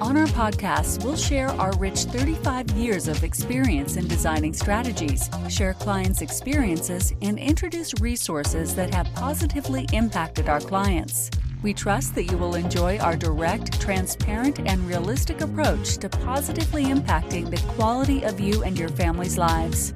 On 0.00 0.16
our 0.16 0.26
podcast, 0.26 1.04
we'll 1.04 1.16
share 1.16 1.50
our 1.50 1.72
rich 1.76 2.00
35 2.00 2.70
years 2.72 3.06
of 3.06 3.22
experience 3.22 3.96
in 3.96 4.08
designing 4.08 4.52
strategies, 4.52 5.30
share 5.48 5.72
clients' 5.74 6.20
experiences, 6.20 7.14
and 7.22 7.38
introduce 7.38 7.94
resources 8.00 8.74
that 8.74 8.92
have 8.92 9.06
positively 9.14 9.86
impacted 9.92 10.48
our 10.48 10.60
clients. 10.60 11.30
We 11.62 11.72
trust 11.72 12.16
that 12.16 12.24
you 12.24 12.36
will 12.36 12.56
enjoy 12.56 12.98
our 12.98 13.16
direct, 13.16 13.80
transparent, 13.80 14.58
and 14.66 14.86
realistic 14.86 15.40
approach 15.40 15.96
to 15.98 16.08
positively 16.08 16.86
impacting 16.86 17.48
the 17.48 17.62
quality 17.74 18.24
of 18.24 18.40
you 18.40 18.64
and 18.64 18.76
your 18.76 18.90
family's 18.90 19.38
lives. 19.38 19.94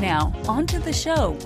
Now, 0.00 0.34
on 0.48 0.66
to 0.66 0.80
the 0.80 0.92
show. 0.92 1.38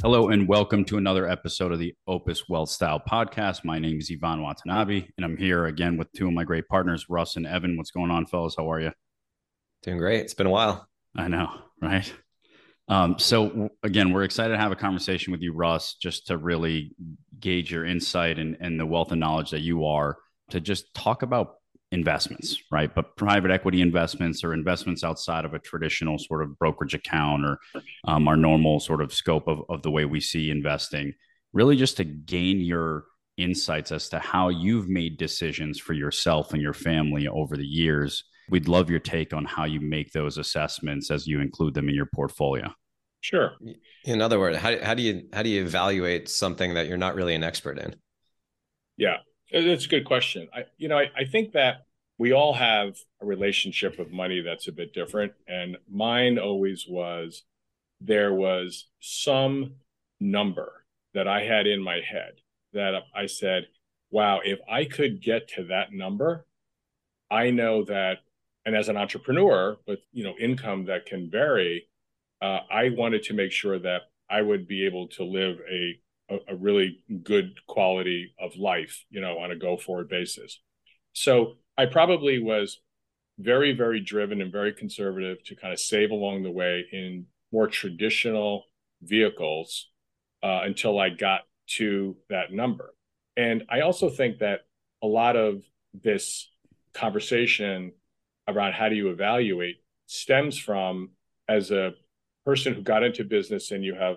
Hello 0.00 0.28
and 0.28 0.46
welcome 0.46 0.84
to 0.84 0.96
another 0.96 1.28
episode 1.28 1.72
of 1.72 1.80
the 1.80 1.92
Opus 2.06 2.48
Wealth 2.48 2.70
Style 2.70 3.02
Podcast. 3.10 3.64
My 3.64 3.80
name 3.80 3.98
is 3.98 4.08
Ivan 4.12 4.44
Watanabe, 4.44 5.08
and 5.16 5.24
I'm 5.24 5.36
here 5.36 5.66
again 5.66 5.96
with 5.96 6.12
two 6.12 6.28
of 6.28 6.32
my 6.32 6.44
great 6.44 6.68
partners, 6.68 7.06
Russ 7.08 7.34
and 7.34 7.44
Evan. 7.44 7.76
What's 7.76 7.90
going 7.90 8.12
on, 8.12 8.26
fellas? 8.26 8.54
How 8.56 8.70
are 8.70 8.80
you? 8.80 8.92
Doing 9.82 9.98
great. 9.98 10.20
It's 10.20 10.34
been 10.34 10.46
a 10.46 10.50
while. 10.50 10.88
I 11.16 11.26
know, 11.26 11.48
right? 11.82 12.10
Um, 12.86 13.18
so 13.18 13.70
again, 13.82 14.12
we're 14.12 14.22
excited 14.22 14.52
to 14.52 14.60
have 14.60 14.70
a 14.70 14.76
conversation 14.76 15.32
with 15.32 15.42
you, 15.42 15.52
Russ, 15.52 15.96
just 16.00 16.28
to 16.28 16.38
really 16.38 16.92
gauge 17.40 17.72
your 17.72 17.84
insight 17.84 18.38
and, 18.38 18.56
and 18.60 18.78
the 18.78 18.86
wealth 18.86 19.10
of 19.10 19.18
knowledge 19.18 19.50
that 19.50 19.62
you 19.62 19.84
are 19.84 20.16
to 20.50 20.60
just 20.60 20.94
talk 20.94 21.22
about 21.22 21.56
investments, 21.90 22.58
right? 22.70 22.94
But 22.94 23.16
private 23.16 23.50
equity 23.50 23.80
investments 23.80 24.44
or 24.44 24.52
investments 24.52 25.04
outside 25.04 25.44
of 25.44 25.54
a 25.54 25.58
traditional 25.58 26.18
sort 26.18 26.42
of 26.42 26.58
brokerage 26.58 26.94
account 26.94 27.44
or 27.44 27.58
um, 28.04 28.28
our 28.28 28.36
normal 28.36 28.80
sort 28.80 29.00
of 29.00 29.12
scope 29.12 29.48
of, 29.48 29.62
of 29.68 29.82
the 29.82 29.90
way 29.90 30.04
we 30.04 30.20
see 30.20 30.50
investing, 30.50 31.14
really 31.52 31.76
just 31.76 31.96
to 31.96 32.04
gain 32.04 32.60
your 32.60 33.04
insights 33.38 33.92
as 33.92 34.08
to 34.10 34.18
how 34.18 34.48
you've 34.48 34.88
made 34.88 35.16
decisions 35.16 35.78
for 35.78 35.92
yourself 35.94 36.52
and 36.52 36.60
your 36.60 36.74
family 36.74 37.26
over 37.28 37.56
the 37.56 37.66
years. 37.66 38.24
We'd 38.50 38.68
love 38.68 38.90
your 38.90 39.00
take 39.00 39.32
on 39.32 39.44
how 39.44 39.64
you 39.64 39.80
make 39.80 40.12
those 40.12 40.38
assessments 40.38 41.10
as 41.10 41.26
you 41.26 41.40
include 41.40 41.74
them 41.74 41.88
in 41.88 41.94
your 41.94 42.08
portfolio. 42.14 42.72
Sure. 43.20 43.52
In 44.04 44.22
other 44.22 44.38
words, 44.38 44.58
how, 44.58 44.82
how 44.82 44.94
do 44.94 45.02
you 45.02 45.28
how 45.32 45.42
do 45.42 45.50
you 45.50 45.62
evaluate 45.62 46.28
something 46.28 46.74
that 46.74 46.86
you're 46.86 46.96
not 46.96 47.14
really 47.14 47.34
an 47.34 47.42
expert 47.42 47.78
in? 47.78 47.96
Yeah. 48.96 49.18
That's 49.52 49.86
a 49.86 49.88
good 49.88 50.04
question. 50.04 50.48
I, 50.54 50.64
you 50.76 50.88
know, 50.88 50.98
I, 50.98 51.10
I 51.16 51.24
think 51.24 51.52
that 51.52 51.86
we 52.18 52.32
all 52.32 52.54
have 52.54 52.98
a 53.22 53.26
relationship 53.26 53.98
with 53.98 54.10
money 54.10 54.40
that's 54.40 54.68
a 54.68 54.72
bit 54.72 54.92
different. 54.92 55.32
And 55.46 55.78
mine 55.90 56.38
always 56.38 56.86
was 56.88 57.44
there 58.00 58.32
was 58.32 58.86
some 59.00 59.74
number 60.20 60.84
that 61.14 61.28
I 61.28 61.42
had 61.44 61.66
in 61.66 61.82
my 61.82 62.00
head 62.00 62.40
that 62.72 62.94
I 63.14 63.26
said, 63.26 63.68
wow, 64.10 64.40
if 64.44 64.58
I 64.70 64.84
could 64.84 65.22
get 65.22 65.48
to 65.48 65.64
that 65.64 65.92
number, 65.92 66.46
I 67.30 67.50
know 67.50 67.84
that, 67.84 68.18
and 68.64 68.76
as 68.76 68.88
an 68.88 68.96
entrepreneur 68.96 69.76
with 69.86 70.00
you 70.12 70.24
know 70.24 70.34
income 70.38 70.86
that 70.86 71.06
can 71.06 71.30
vary, 71.30 71.88
uh, 72.40 72.60
I 72.70 72.90
wanted 72.90 73.22
to 73.24 73.34
make 73.34 73.52
sure 73.52 73.78
that 73.78 74.02
I 74.30 74.42
would 74.42 74.66
be 74.66 74.86
able 74.86 75.08
to 75.08 75.24
live 75.24 75.58
a 75.70 75.98
a, 76.30 76.36
a 76.48 76.56
really 76.56 77.00
good 77.22 77.54
quality 77.66 78.34
of 78.40 78.56
life, 78.56 79.04
you 79.10 79.20
know, 79.20 79.38
on 79.38 79.50
a 79.50 79.56
go 79.56 79.76
forward 79.76 80.08
basis. 80.08 80.60
So 81.12 81.54
I 81.76 81.86
probably 81.86 82.38
was 82.40 82.80
very, 83.38 83.72
very 83.72 84.00
driven 84.00 84.40
and 84.40 84.52
very 84.52 84.72
conservative 84.72 85.42
to 85.44 85.54
kind 85.54 85.72
of 85.72 85.78
save 85.78 86.10
along 86.10 86.42
the 86.42 86.50
way 86.50 86.84
in 86.92 87.26
more 87.52 87.68
traditional 87.68 88.64
vehicles 89.02 89.88
uh, 90.42 90.60
until 90.64 90.98
I 90.98 91.10
got 91.10 91.42
to 91.76 92.16
that 92.30 92.52
number. 92.52 92.94
And 93.36 93.64
I 93.70 93.80
also 93.80 94.10
think 94.10 94.38
that 94.38 94.60
a 95.02 95.06
lot 95.06 95.36
of 95.36 95.62
this 95.94 96.50
conversation 96.94 97.92
around 98.48 98.72
how 98.72 98.88
do 98.88 98.96
you 98.96 99.10
evaluate 99.10 99.76
stems 100.06 100.58
from 100.58 101.10
as 101.48 101.70
a 101.70 101.92
person 102.44 102.74
who 102.74 102.82
got 102.82 103.02
into 103.02 103.24
business 103.24 103.70
and 103.70 103.84
you 103.84 103.94
have 103.94 104.16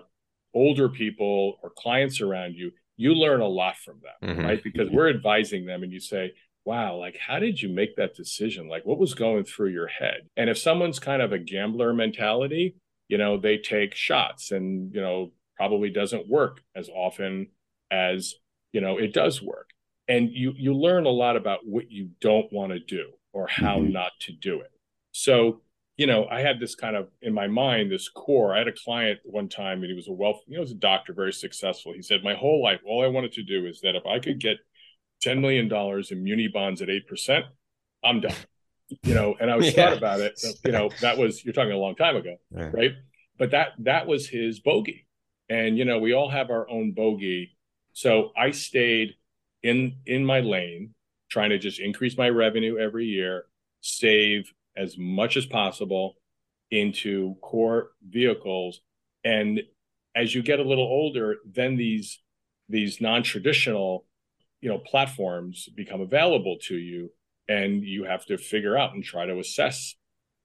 older 0.54 0.88
people 0.88 1.58
or 1.62 1.70
clients 1.70 2.20
around 2.20 2.54
you, 2.54 2.72
you 2.96 3.14
learn 3.14 3.40
a 3.40 3.48
lot 3.48 3.76
from 3.76 4.00
them, 4.00 4.30
mm-hmm. 4.30 4.44
right? 4.44 4.62
Because 4.62 4.88
we're 4.90 5.10
advising 5.10 5.66
them 5.66 5.82
and 5.82 5.92
you 5.92 6.00
say, 6.00 6.32
wow, 6.64 6.96
like, 6.96 7.16
how 7.18 7.38
did 7.38 7.60
you 7.60 7.68
make 7.68 7.96
that 7.96 8.14
decision? 8.14 8.68
Like, 8.68 8.84
what 8.86 8.98
was 8.98 9.14
going 9.14 9.44
through 9.44 9.70
your 9.70 9.88
head? 9.88 10.28
And 10.36 10.48
if 10.48 10.58
someone's 10.58 10.98
kind 10.98 11.22
of 11.22 11.32
a 11.32 11.38
gambler 11.38 11.92
mentality, 11.92 12.76
you 13.08 13.18
know, 13.18 13.38
they 13.38 13.58
take 13.58 13.94
shots 13.94 14.52
and, 14.52 14.94
you 14.94 15.00
know, 15.00 15.32
probably 15.56 15.90
doesn't 15.90 16.28
work 16.28 16.62
as 16.76 16.88
often 16.88 17.48
as, 17.90 18.34
you 18.72 18.80
know, 18.80 18.98
it 18.98 19.12
does 19.12 19.42
work. 19.42 19.70
And 20.08 20.30
you 20.30 20.52
you 20.56 20.74
learn 20.74 21.06
a 21.06 21.10
lot 21.10 21.36
about 21.36 21.60
what 21.64 21.90
you 21.90 22.10
don't 22.20 22.52
want 22.52 22.72
to 22.72 22.80
do 22.80 23.10
or 23.32 23.46
how 23.46 23.78
mm-hmm. 23.78 23.92
not 23.92 24.12
to 24.20 24.32
do 24.32 24.60
it. 24.60 24.70
So 25.12 25.60
you 25.96 26.06
know, 26.06 26.26
I 26.30 26.40
had 26.40 26.58
this 26.58 26.74
kind 26.74 26.96
of 26.96 27.08
in 27.20 27.34
my 27.34 27.46
mind, 27.46 27.90
this 27.90 28.08
core. 28.08 28.54
I 28.54 28.58
had 28.58 28.68
a 28.68 28.72
client 28.72 29.20
one 29.24 29.48
time 29.48 29.82
and 29.82 29.90
he 29.90 29.94
was 29.94 30.08
a 30.08 30.12
wealth, 30.12 30.40
you 30.46 30.54
know, 30.54 30.60
he 30.60 30.64
was 30.64 30.72
a 30.72 30.76
doctor, 30.76 31.12
very 31.12 31.32
successful. 31.32 31.92
He 31.92 32.02
said, 32.02 32.24
My 32.24 32.34
whole 32.34 32.62
life, 32.62 32.80
all 32.86 33.04
I 33.04 33.08
wanted 33.08 33.32
to 33.32 33.42
do 33.42 33.66
is 33.66 33.80
that 33.82 33.94
if 33.94 34.06
I 34.06 34.18
could 34.18 34.40
get 34.40 34.56
$10 35.24 35.40
million 35.40 35.72
in 36.10 36.24
muni 36.24 36.48
bonds 36.48 36.82
at 36.82 36.88
8%, 36.88 37.42
I'm 38.02 38.20
done. 38.20 38.34
You 39.02 39.14
know, 39.14 39.36
and 39.40 39.50
I 39.50 39.56
was 39.56 39.66
yeah. 39.74 39.88
thought 39.88 39.96
about 39.96 40.20
it. 40.20 40.38
So, 40.38 40.50
you 40.64 40.72
know, 40.72 40.90
that 41.00 41.18
was 41.18 41.44
you're 41.44 41.54
talking 41.54 41.72
a 41.72 41.78
long 41.78 41.94
time 41.94 42.16
ago, 42.16 42.36
right. 42.50 42.74
right? 42.74 42.92
But 43.38 43.52
that 43.52 43.68
that 43.80 44.06
was 44.06 44.28
his 44.28 44.60
bogey. 44.60 45.06
And 45.48 45.78
you 45.78 45.84
know, 45.84 45.98
we 45.98 46.12
all 46.12 46.30
have 46.30 46.50
our 46.50 46.68
own 46.68 46.92
bogey. 46.92 47.56
So 47.92 48.32
I 48.36 48.50
stayed 48.50 49.14
in 49.62 49.96
in 50.04 50.24
my 50.26 50.40
lane, 50.40 50.94
trying 51.30 51.50
to 51.50 51.58
just 51.58 51.80
increase 51.80 52.18
my 52.18 52.28
revenue 52.28 52.78
every 52.78 53.06
year, 53.06 53.46
save 53.80 54.52
as 54.76 54.96
much 54.98 55.36
as 55.36 55.46
possible 55.46 56.14
into 56.70 57.36
core 57.42 57.90
vehicles. 58.08 58.80
And 59.24 59.62
as 60.14 60.34
you 60.34 60.42
get 60.42 60.60
a 60.60 60.62
little 60.62 60.84
older 60.84 61.36
then 61.44 61.76
these 61.76 62.20
these 62.68 63.00
non-traditional 63.00 64.06
you 64.60 64.68
know 64.68 64.78
platforms 64.78 65.68
become 65.74 66.00
available 66.00 66.56
to 66.62 66.76
you 66.76 67.10
and 67.48 67.82
you 67.82 68.04
have 68.04 68.24
to 68.26 68.38
figure 68.38 68.76
out 68.76 68.94
and 68.94 69.02
try 69.02 69.26
to 69.26 69.38
assess 69.38 69.94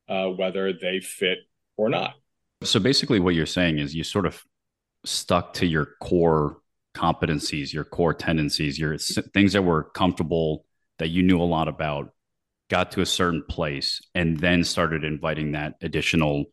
uh, 0.09 0.25
whether 0.25 0.73
they 0.73 0.99
fit 0.99 1.39
or 1.77 1.89
not. 1.89 2.15
So 2.63 2.79
basically 2.79 3.19
what 3.19 3.35
you're 3.35 3.45
saying 3.45 3.77
is 3.77 3.95
you 3.95 4.03
sort 4.03 4.25
of 4.25 4.43
stuck 5.05 5.53
to 5.53 5.65
your 5.65 5.89
core 6.01 6.57
competencies 6.95 7.71
your 7.71 7.83
core 7.83 8.13
tendencies 8.13 8.79
your 8.79 8.97
things 8.97 9.53
that 9.53 9.61
were 9.61 9.83
comfortable 9.83 10.65
that 10.97 11.09
you 11.09 11.21
knew 11.21 11.39
a 11.39 11.45
lot 11.45 11.67
about 11.67 12.09
got 12.69 12.91
to 12.91 13.01
a 13.01 13.05
certain 13.05 13.43
place 13.47 14.01
and 14.13 14.39
then 14.39 14.63
started 14.63 15.03
inviting 15.03 15.53
that 15.53 15.75
additional 15.81 16.45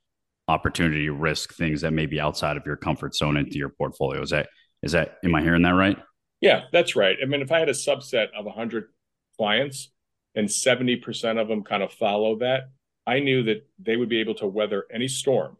opportunity 0.46 1.08
risk 1.08 1.54
things 1.54 1.80
that 1.80 1.92
may 1.92 2.06
be 2.06 2.20
outside 2.20 2.56
of 2.56 2.66
your 2.66 2.76
comfort 2.76 3.14
zone 3.14 3.36
into 3.36 3.56
your 3.56 3.70
portfolio. 3.70 4.22
Is 4.22 4.30
that 4.30 4.48
is 4.82 4.92
that 4.92 5.16
am 5.24 5.34
i 5.34 5.42
hearing 5.42 5.62
that 5.62 5.70
right? 5.70 5.96
Yeah 6.40 6.64
that's 6.72 6.96
right. 6.96 7.16
I 7.22 7.26
mean 7.26 7.42
if 7.42 7.50
i 7.50 7.58
had 7.58 7.68
a 7.68 7.72
subset 7.72 8.28
of 8.36 8.44
100 8.44 8.88
clients 9.36 9.90
and 10.36 10.48
70% 10.48 11.40
of 11.40 11.48
them 11.48 11.62
kind 11.62 11.82
of 11.82 11.92
follow 11.92 12.38
that 12.38 12.70
i 13.06 13.20
knew 13.20 13.42
that 13.44 13.66
they 13.78 13.96
would 13.96 14.08
be 14.08 14.20
able 14.20 14.34
to 14.36 14.46
weather 14.46 14.84
any 14.92 15.08
storm 15.08 15.56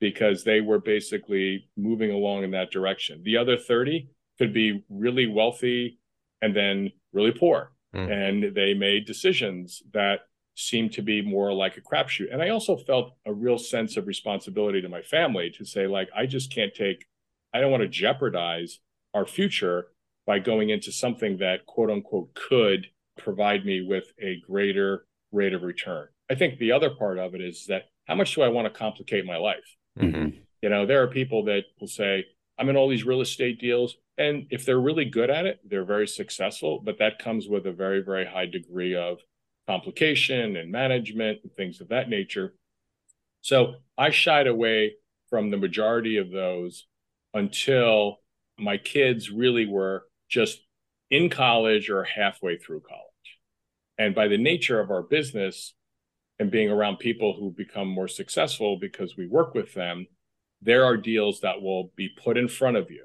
because 0.00 0.44
they 0.44 0.60
were 0.60 0.78
basically 0.78 1.68
moving 1.76 2.10
along 2.10 2.44
in 2.44 2.52
that 2.52 2.70
direction. 2.70 3.22
The 3.24 3.36
other 3.36 3.56
30 3.56 4.08
could 4.38 4.52
be 4.52 4.84
really 4.88 5.26
wealthy 5.26 5.98
and 6.40 6.54
then 6.54 6.92
really 7.12 7.32
poor 7.32 7.72
Mm. 7.94 8.10
And 8.10 8.54
they 8.54 8.74
made 8.74 9.06
decisions 9.06 9.82
that 9.92 10.20
seemed 10.54 10.92
to 10.92 11.02
be 11.02 11.22
more 11.22 11.52
like 11.52 11.76
a 11.76 11.80
crapshoot. 11.80 12.32
And 12.32 12.42
I 12.42 12.48
also 12.48 12.76
felt 12.76 13.12
a 13.24 13.32
real 13.32 13.58
sense 13.58 13.96
of 13.96 14.06
responsibility 14.06 14.82
to 14.82 14.88
my 14.88 15.02
family 15.02 15.50
to 15.56 15.64
say, 15.64 15.86
like, 15.86 16.08
I 16.16 16.26
just 16.26 16.52
can't 16.52 16.74
take, 16.74 17.06
I 17.54 17.60
don't 17.60 17.70
want 17.70 17.82
to 17.82 17.88
jeopardize 17.88 18.80
our 19.14 19.24
future 19.24 19.86
by 20.26 20.38
going 20.40 20.70
into 20.70 20.92
something 20.92 21.38
that 21.38 21.64
quote 21.66 21.90
unquote 21.90 22.34
could 22.34 22.88
provide 23.16 23.64
me 23.64 23.80
with 23.80 24.12
a 24.20 24.40
greater 24.46 25.06
rate 25.32 25.54
of 25.54 25.62
return. 25.62 26.08
I 26.30 26.34
think 26.34 26.58
the 26.58 26.72
other 26.72 26.90
part 26.90 27.18
of 27.18 27.34
it 27.34 27.40
is 27.40 27.66
that 27.68 27.84
how 28.06 28.14
much 28.14 28.34
do 28.34 28.42
I 28.42 28.48
want 28.48 28.66
to 28.66 28.78
complicate 28.78 29.24
my 29.24 29.36
life? 29.36 29.76
Mm-hmm. 29.98 30.38
You 30.62 30.68
know, 30.68 30.86
there 30.86 31.02
are 31.02 31.08
people 31.08 31.44
that 31.44 31.64
will 31.80 31.88
say, 31.88 32.26
I'm 32.58 32.68
in 32.68 32.76
all 32.76 32.88
these 32.88 33.04
real 33.04 33.20
estate 33.20 33.60
deals. 33.60 33.96
And 34.16 34.46
if 34.50 34.64
they're 34.64 34.80
really 34.80 35.04
good 35.04 35.30
at 35.30 35.46
it, 35.46 35.60
they're 35.64 35.84
very 35.84 36.08
successful, 36.08 36.80
but 36.84 36.98
that 36.98 37.20
comes 37.20 37.46
with 37.48 37.66
a 37.66 37.72
very, 37.72 38.02
very 38.02 38.26
high 38.26 38.46
degree 38.46 38.96
of 38.96 39.18
complication 39.68 40.56
and 40.56 40.72
management 40.72 41.38
and 41.44 41.52
things 41.52 41.80
of 41.80 41.88
that 41.88 42.08
nature. 42.08 42.54
So 43.42 43.74
I 43.96 44.10
shied 44.10 44.46
away 44.46 44.94
from 45.30 45.50
the 45.50 45.56
majority 45.56 46.16
of 46.16 46.30
those 46.30 46.86
until 47.34 48.18
my 48.58 48.76
kids 48.76 49.30
really 49.30 49.66
were 49.66 50.04
just 50.28 50.60
in 51.10 51.30
college 51.30 51.90
or 51.90 52.02
halfway 52.02 52.56
through 52.56 52.80
college. 52.80 53.04
And 53.98 54.14
by 54.14 54.28
the 54.28 54.38
nature 54.38 54.80
of 54.80 54.90
our 54.90 55.02
business 55.02 55.74
and 56.38 56.50
being 56.50 56.70
around 56.70 56.98
people 56.98 57.36
who 57.38 57.50
become 57.50 57.88
more 57.88 58.08
successful 58.08 58.78
because 58.78 59.16
we 59.16 59.26
work 59.26 59.54
with 59.54 59.74
them, 59.74 60.06
there 60.62 60.84
are 60.84 60.96
deals 60.96 61.40
that 61.40 61.62
will 61.62 61.92
be 61.96 62.08
put 62.08 62.36
in 62.36 62.48
front 62.48 62.76
of 62.76 62.90
you. 62.90 63.04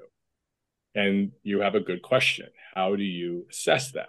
And 0.94 1.32
you 1.42 1.60
have 1.60 1.74
a 1.74 1.80
good 1.80 2.02
question. 2.02 2.48
How 2.74 2.96
do 2.96 3.02
you 3.02 3.46
assess 3.50 3.90
them? 3.90 4.06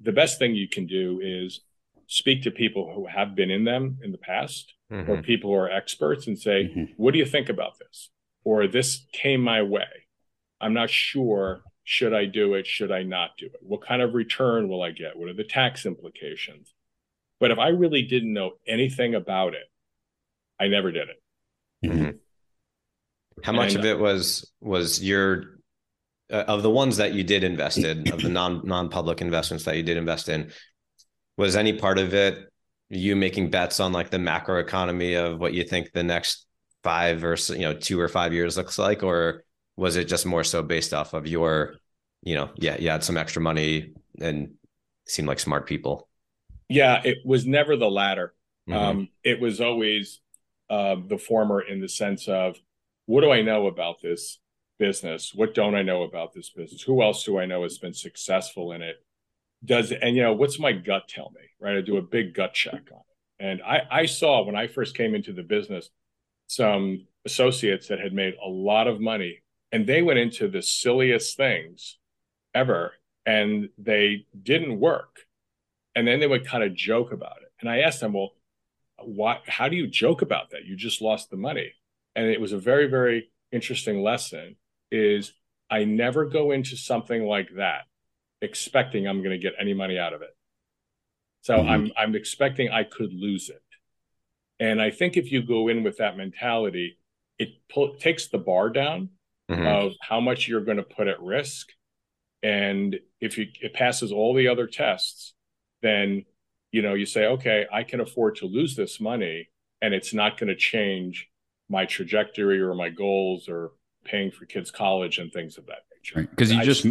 The 0.00 0.12
best 0.12 0.38
thing 0.38 0.54
you 0.54 0.68
can 0.68 0.86
do 0.86 1.20
is 1.22 1.60
speak 2.06 2.42
to 2.42 2.50
people 2.50 2.92
who 2.94 3.06
have 3.06 3.34
been 3.34 3.50
in 3.50 3.64
them 3.64 3.98
in 4.02 4.12
the 4.12 4.18
past 4.18 4.74
mm-hmm. 4.92 5.10
or 5.10 5.22
people 5.22 5.50
who 5.50 5.56
are 5.56 5.70
experts 5.70 6.26
and 6.26 6.38
say, 6.38 6.64
mm-hmm. 6.64 6.92
what 6.96 7.12
do 7.12 7.18
you 7.18 7.24
think 7.24 7.48
about 7.48 7.78
this? 7.78 8.10
Or 8.44 8.66
this 8.66 9.06
came 9.12 9.40
my 9.40 9.62
way. 9.62 9.86
I'm 10.60 10.74
not 10.74 10.90
sure. 10.90 11.62
Should 11.84 12.14
I 12.14 12.24
do 12.24 12.54
it? 12.54 12.66
Should 12.66 12.90
I 12.90 13.02
not 13.02 13.30
do 13.38 13.46
it? 13.46 13.60
What 13.60 13.86
kind 13.86 14.02
of 14.02 14.14
return 14.14 14.68
will 14.68 14.82
I 14.82 14.90
get? 14.90 15.16
What 15.16 15.28
are 15.28 15.34
the 15.34 15.44
tax 15.44 15.84
implications? 15.84 16.74
But 17.40 17.50
if 17.50 17.58
I 17.58 17.68
really 17.68 18.02
didn't 18.02 18.32
know 18.32 18.52
anything 18.66 19.14
about 19.14 19.54
it, 19.54 19.70
I 20.58 20.68
never 20.68 20.92
did 20.92 21.08
it. 21.08 21.22
Mm-hmm. 21.86 22.10
How 23.42 23.52
much 23.52 23.74
and, 23.74 23.80
of 23.80 23.84
it 23.84 23.98
was 23.98 24.50
was 24.60 25.02
your 25.02 25.58
uh, 26.30 26.44
of 26.48 26.62
the 26.62 26.70
ones 26.70 26.96
that 26.98 27.14
you 27.14 27.24
did 27.24 27.44
invest 27.44 27.78
in 27.78 28.12
of 28.12 28.22
the 28.22 28.28
non 28.28 28.62
non 28.64 28.88
public 28.88 29.20
investments 29.20 29.64
that 29.64 29.76
you 29.76 29.82
did 29.82 29.96
invest 29.96 30.28
in 30.28 30.52
was 31.36 31.56
any 31.56 31.72
part 31.72 31.98
of 31.98 32.14
it 32.14 32.48
you 32.90 33.16
making 33.16 33.50
bets 33.50 33.80
on 33.80 33.92
like 33.92 34.10
the 34.10 34.18
macro 34.18 34.58
economy 34.58 35.14
of 35.14 35.40
what 35.40 35.52
you 35.52 35.64
think 35.64 35.92
the 35.92 36.02
next 36.02 36.46
five 36.82 37.24
or 37.24 37.36
you 37.48 37.60
know 37.60 37.74
two 37.74 37.98
or 37.98 38.08
five 38.08 38.32
years 38.32 38.56
looks 38.56 38.78
like? 38.78 39.02
Or 39.02 39.44
was 39.76 39.96
it 39.96 40.04
just 40.04 40.26
more 40.26 40.44
so 40.44 40.62
based 40.62 40.94
off 40.94 41.14
of 41.14 41.26
your 41.26 41.76
you 42.22 42.34
know 42.34 42.50
yeah 42.56 42.76
you 42.78 42.90
had 42.90 43.02
some 43.02 43.16
extra 43.16 43.42
money 43.42 43.92
and 44.20 44.54
seemed 45.06 45.28
like 45.28 45.40
smart 45.40 45.66
people? 45.66 46.08
Yeah 46.68 47.00
it 47.04 47.18
was 47.24 47.46
never 47.46 47.76
the 47.76 47.90
latter. 47.90 48.34
Mm-hmm. 48.68 48.78
um, 48.78 49.08
it 49.22 49.40
was 49.40 49.60
always 49.60 50.20
uh, 50.70 50.96
the 51.06 51.18
former 51.18 51.60
in 51.60 51.82
the 51.82 51.88
sense 51.88 52.28
of 52.28 52.56
what 53.06 53.20
do 53.20 53.30
i 53.30 53.42
know 53.42 53.66
about 53.66 54.00
this 54.02 54.38
business? 54.78 55.32
What 55.34 55.54
don't 55.54 55.74
i 55.74 55.82
know 55.82 56.02
about 56.02 56.32
this 56.32 56.50
business? 56.50 56.82
Who 56.82 57.02
else 57.02 57.24
do 57.24 57.38
i 57.38 57.46
know 57.46 57.62
has 57.62 57.78
been 57.78 57.94
successful 57.94 58.72
in 58.72 58.82
it? 58.82 58.96
Does 59.64 59.92
and 59.92 60.16
you 60.16 60.22
know 60.22 60.32
what's 60.32 60.58
my 60.58 60.72
gut 60.72 61.08
tell 61.08 61.30
me 61.34 61.42
right? 61.60 61.76
I 61.76 61.80
do 61.80 61.96
a 61.96 62.02
big 62.02 62.34
gut 62.34 62.52
check 62.52 62.72
on 62.92 63.00
it. 63.00 63.44
And 63.44 63.62
i 63.62 63.82
i 63.90 64.06
saw 64.06 64.44
when 64.44 64.56
i 64.56 64.66
first 64.66 64.96
came 64.96 65.14
into 65.14 65.32
the 65.32 65.42
business 65.42 65.90
some 66.46 67.06
associates 67.24 67.88
that 67.88 67.98
had 67.98 68.12
made 68.12 68.34
a 68.44 68.48
lot 68.48 68.86
of 68.86 69.00
money 69.00 69.42
and 69.72 69.86
they 69.86 70.02
went 70.02 70.18
into 70.18 70.46
the 70.46 70.60
silliest 70.60 71.36
things 71.36 71.98
ever 72.54 72.92
and 73.26 73.70
they 73.78 74.26
didn't 74.42 74.78
work. 74.78 75.20
And 75.96 76.06
then 76.06 76.20
they 76.20 76.26
would 76.26 76.46
kind 76.46 76.62
of 76.62 76.74
joke 76.74 77.12
about 77.12 77.38
it. 77.42 77.50
And 77.60 77.70
i 77.70 77.78
asked 77.78 78.00
them 78.00 78.12
well 78.12 78.32
why 78.98 79.40
how 79.46 79.68
do 79.68 79.76
you 79.76 79.86
joke 79.86 80.22
about 80.22 80.50
that? 80.50 80.64
You 80.64 80.76
just 80.76 81.00
lost 81.00 81.30
the 81.30 81.36
money 81.36 81.72
and 82.16 82.26
it 82.26 82.40
was 82.40 82.52
a 82.52 82.58
very 82.58 82.86
very 82.86 83.30
interesting 83.52 84.02
lesson 84.02 84.56
is 84.90 85.32
i 85.70 85.84
never 85.84 86.24
go 86.24 86.50
into 86.50 86.76
something 86.76 87.24
like 87.24 87.48
that 87.56 87.82
expecting 88.44 89.08
I'm 89.08 89.18
going 89.18 89.30
to 89.30 89.38
get 89.38 89.54
any 89.58 89.74
money 89.74 89.98
out 89.98 90.12
of 90.12 90.22
it. 90.22 90.36
So 91.40 91.56
mm-hmm. 91.56 91.68
I'm 91.68 91.92
I'm 91.96 92.14
expecting 92.14 92.70
I 92.70 92.84
could 92.84 93.12
lose 93.12 93.48
it. 93.48 93.62
And 94.60 94.80
I 94.80 94.90
think 94.90 95.16
if 95.16 95.32
you 95.32 95.42
go 95.42 95.68
in 95.68 95.82
with 95.82 95.96
that 95.96 96.16
mentality, 96.16 96.98
it 97.38 97.48
pull, 97.68 97.96
takes 97.96 98.28
the 98.28 98.38
bar 98.38 98.70
down 98.70 99.10
mm-hmm. 99.50 99.66
of 99.66 99.92
how 100.00 100.20
much 100.20 100.46
you're 100.46 100.64
going 100.64 100.76
to 100.76 100.84
put 100.84 101.08
at 101.08 101.20
risk. 101.20 101.70
And 102.42 103.00
if 103.20 103.36
you, 103.36 103.48
it 103.60 103.74
passes 103.74 104.12
all 104.12 104.34
the 104.34 104.48
other 104.48 104.66
tests, 104.66 105.34
then 105.82 106.24
you 106.70 106.82
know 106.82 106.94
you 106.94 107.06
say, 107.06 107.26
okay, 107.26 107.66
I 107.72 107.82
can 107.82 108.00
afford 108.00 108.36
to 108.36 108.46
lose 108.46 108.76
this 108.76 109.00
money, 109.00 109.48
and 109.82 109.92
it's 109.92 110.14
not 110.14 110.38
going 110.38 110.48
to 110.48 110.56
change 110.56 111.28
my 111.68 111.84
trajectory 111.84 112.60
or 112.60 112.74
my 112.74 112.88
goals 112.88 113.48
or 113.48 113.72
paying 114.04 114.30
for 114.30 114.44
kids' 114.46 114.70
college 114.70 115.18
and 115.18 115.32
things 115.32 115.58
of 115.58 115.66
that 115.66 115.80
nature. 115.96 116.28
Because 116.30 116.50
right. 116.50 116.56
you 116.56 116.62
I 116.62 116.64
just 116.64 116.86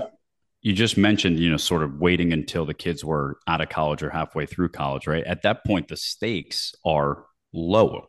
you 0.62 0.74
just 0.74 0.98
mentioned, 0.98 1.40
you 1.40 1.50
know, 1.50 1.58
sort 1.58 1.84
of 1.84 2.00
waiting 2.00 2.32
until 2.32 2.66
the 2.66 2.74
kids 2.74 3.04
were 3.04 3.38
out 3.48 3.62
of 3.62 3.70
college 3.70 4.02
or 4.02 4.10
halfway 4.10 4.46
through 4.46 4.70
college, 4.70 5.08
right? 5.08 5.24
At 5.26 5.42
that 5.44 5.66
point, 5.66 5.90
the 5.90 5.98
stakes 5.98 6.74
are 6.86 7.26
low, 7.52 8.08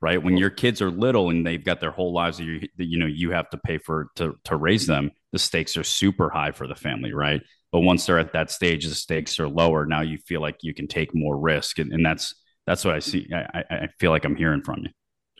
right? 0.00 0.22
When 0.22 0.36
your 0.36 0.50
kids 0.50 0.80
are 0.80 0.92
little 0.92 1.28
and 1.28 1.44
they've 1.44 1.64
got 1.64 1.80
their 1.80 1.90
whole 1.90 2.12
lives, 2.12 2.38
you 2.38 2.60
you 2.76 2.98
know, 2.98 3.06
you 3.06 3.32
have 3.32 3.50
to 3.50 3.58
pay 3.58 3.78
for 3.78 4.10
to 4.16 4.36
to 4.44 4.56
raise 4.56 4.86
them. 4.86 5.10
The 5.32 5.38
stakes 5.38 5.76
are 5.76 5.84
super 5.84 6.30
high 6.30 6.52
for 6.52 6.66
the 6.66 6.76
family, 6.76 7.12
right? 7.12 7.42
But 7.70 7.80
once 7.80 8.06
they're 8.06 8.18
at 8.18 8.32
that 8.32 8.50
stage, 8.50 8.86
the 8.86 8.94
stakes 8.94 9.38
are 9.38 9.48
lower. 9.48 9.84
Now 9.84 10.00
you 10.00 10.18
feel 10.18 10.40
like 10.40 10.58
you 10.62 10.72
can 10.72 10.86
take 10.86 11.14
more 11.14 11.36
risk, 11.36 11.78
and, 11.78 11.92
and 11.92 12.06
that's 12.06 12.34
that's 12.66 12.84
what 12.84 12.94
I 12.94 13.00
see. 13.00 13.28
I, 13.32 13.64
I 13.70 13.88
feel 13.98 14.10
like 14.10 14.24
I'm 14.24 14.36
hearing 14.36 14.62
from 14.62 14.80
you. 14.84 14.90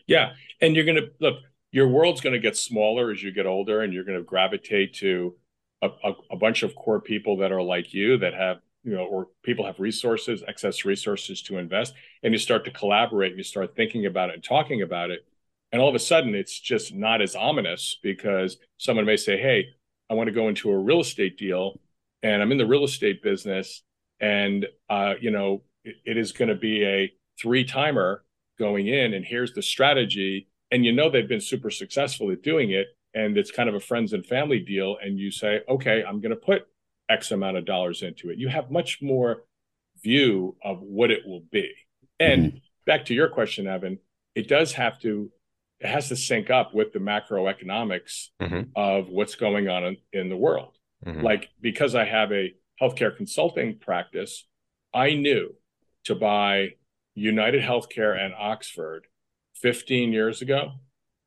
Yeah, 0.08 0.32
and 0.60 0.74
you're 0.74 0.84
gonna 0.84 1.08
look. 1.20 1.36
Your 1.70 1.86
world's 1.86 2.22
going 2.22 2.32
to 2.32 2.38
get 2.38 2.56
smaller 2.56 3.10
as 3.10 3.22
you 3.22 3.30
get 3.30 3.44
older, 3.44 3.82
and 3.82 3.92
you're 3.92 4.04
going 4.04 4.16
to 4.16 4.24
gravitate 4.24 4.94
to 4.94 5.36
a, 5.82 5.88
a, 6.02 6.12
a 6.30 6.36
bunch 6.36 6.62
of 6.62 6.74
core 6.74 6.98
people 6.98 7.36
that 7.36 7.52
are 7.52 7.62
like 7.62 7.92
you 7.92 8.16
that 8.18 8.32
have 8.32 8.60
you 8.84 8.94
know, 8.94 9.04
or 9.04 9.28
people 9.42 9.66
have 9.66 9.78
resources, 9.78 10.42
excess 10.48 10.86
resources 10.86 11.42
to 11.42 11.58
invest, 11.58 11.92
and 12.22 12.32
you 12.32 12.38
start 12.38 12.64
to 12.64 12.70
collaborate, 12.70 13.32
and 13.32 13.38
you 13.38 13.44
start 13.44 13.76
thinking 13.76 14.06
about 14.06 14.30
it 14.30 14.36
and 14.36 14.42
talking 14.44 14.80
about 14.80 15.10
it, 15.10 15.26
and 15.72 15.82
all 15.82 15.90
of 15.90 15.94
a 15.94 15.98
sudden 15.98 16.34
it's 16.34 16.58
just 16.58 16.94
not 16.94 17.20
as 17.20 17.36
ominous 17.36 17.98
because 18.02 18.56
someone 18.78 19.04
may 19.04 19.16
say, 19.18 19.36
"Hey, 19.36 19.66
I 20.08 20.14
want 20.14 20.28
to 20.28 20.32
go 20.32 20.48
into 20.48 20.70
a 20.70 20.78
real 20.78 21.00
estate 21.00 21.36
deal, 21.36 21.78
and 22.22 22.40
I'm 22.40 22.50
in 22.52 22.58
the 22.58 22.66
real 22.66 22.84
estate 22.84 23.22
business, 23.22 23.82
and 24.20 24.66
uh, 24.88 25.14
you 25.20 25.30
know, 25.30 25.62
it, 25.84 25.96
it 26.06 26.16
is 26.16 26.32
going 26.32 26.48
to 26.48 26.54
be 26.54 26.84
a 26.84 27.12
three 27.40 27.64
timer 27.64 28.24
going 28.58 28.88
in, 28.88 29.14
and 29.14 29.24
here's 29.24 29.52
the 29.52 29.62
strategy." 29.62 30.48
And 30.70 30.84
you 30.84 30.92
know 30.92 31.08
they've 31.08 31.28
been 31.28 31.40
super 31.40 31.70
successful 31.70 32.30
at 32.30 32.42
doing 32.42 32.72
it, 32.72 32.88
and 33.14 33.36
it's 33.36 33.50
kind 33.50 33.68
of 33.68 33.74
a 33.74 33.80
friends 33.80 34.12
and 34.12 34.24
family 34.24 34.60
deal 34.60 34.96
and 35.02 35.18
you 35.18 35.30
say 35.30 35.60
okay 35.68 36.04
i'm 36.06 36.20
going 36.20 36.30
to 36.30 36.36
put 36.36 36.66
x 37.08 37.30
amount 37.30 37.56
of 37.56 37.64
dollars 37.64 38.02
into 38.02 38.30
it 38.30 38.38
you 38.38 38.48
have 38.48 38.70
much 38.70 39.00
more 39.02 39.44
view 40.02 40.56
of 40.62 40.80
what 40.80 41.10
it 41.10 41.26
will 41.26 41.42
be 41.50 41.70
and 42.20 42.44
mm-hmm. 42.46 42.58
back 42.86 43.04
to 43.06 43.14
your 43.14 43.28
question 43.28 43.66
evan 43.66 43.98
it 44.34 44.48
does 44.48 44.72
have 44.72 44.98
to 44.98 45.30
it 45.80 45.88
has 45.88 46.08
to 46.08 46.16
sync 46.16 46.50
up 46.50 46.74
with 46.74 46.92
the 46.92 46.98
macroeconomics 46.98 48.28
mm-hmm. 48.40 48.62
of 48.74 49.08
what's 49.08 49.36
going 49.36 49.68
on 49.68 49.84
in, 49.84 49.96
in 50.12 50.28
the 50.28 50.36
world 50.36 50.76
mm-hmm. 51.04 51.22
like 51.22 51.48
because 51.60 51.94
i 51.94 52.04
have 52.04 52.32
a 52.32 52.52
healthcare 52.80 53.16
consulting 53.16 53.78
practice 53.78 54.46
i 54.94 55.14
knew 55.14 55.54
to 56.04 56.14
buy 56.14 56.68
united 57.18 57.62
healthcare 57.62 58.18
and 58.18 58.34
oxford 58.34 59.06
15 59.54 60.12
years 60.12 60.40
ago 60.42 60.72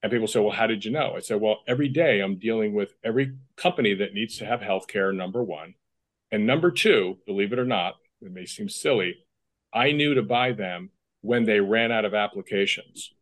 and 0.03 0.11
people 0.11 0.27
say, 0.27 0.39
well, 0.39 0.51
how 0.51 0.67
did 0.67 0.83
you 0.83 0.91
know? 0.91 1.13
I 1.15 1.19
said, 1.19 1.39
well, 1.39 1.59
every 1.67 1.87
day 1.87 2.21
I'm 2.21 2.37
dealing 2.37 2.73
with 2.73 2.93
every 3.03 3.35
company 3.55 3.93
that 3.95 4.13
needs 4.13 4.37
to 4.37 4.45
have 4.45 4.59
healthcare, 4.59 5.15
number 5.15 5.43
one. 5.43 5.75
And 6.31 6.47
number 6.47 6.71
two, 6.71 7.17
believe 7.27 7.53
it 7.53 7.59
or 7.59 7.65
not, 7.65 7.95
it 8.21 8.31
may 8.31 8.45
seem 8.45 8.67
silly, 8.67 9.17
I 9.73 9.91
knew 9.91 10.15
to 10.15 10.23
buy 10.23 10.53
them 10.53 10.89
when 11.21 11.45
they 11.45 11.59
ran 11.59 11.91
out 11.91 12.05
of 12.05 12.13
applications. 12.13 13.13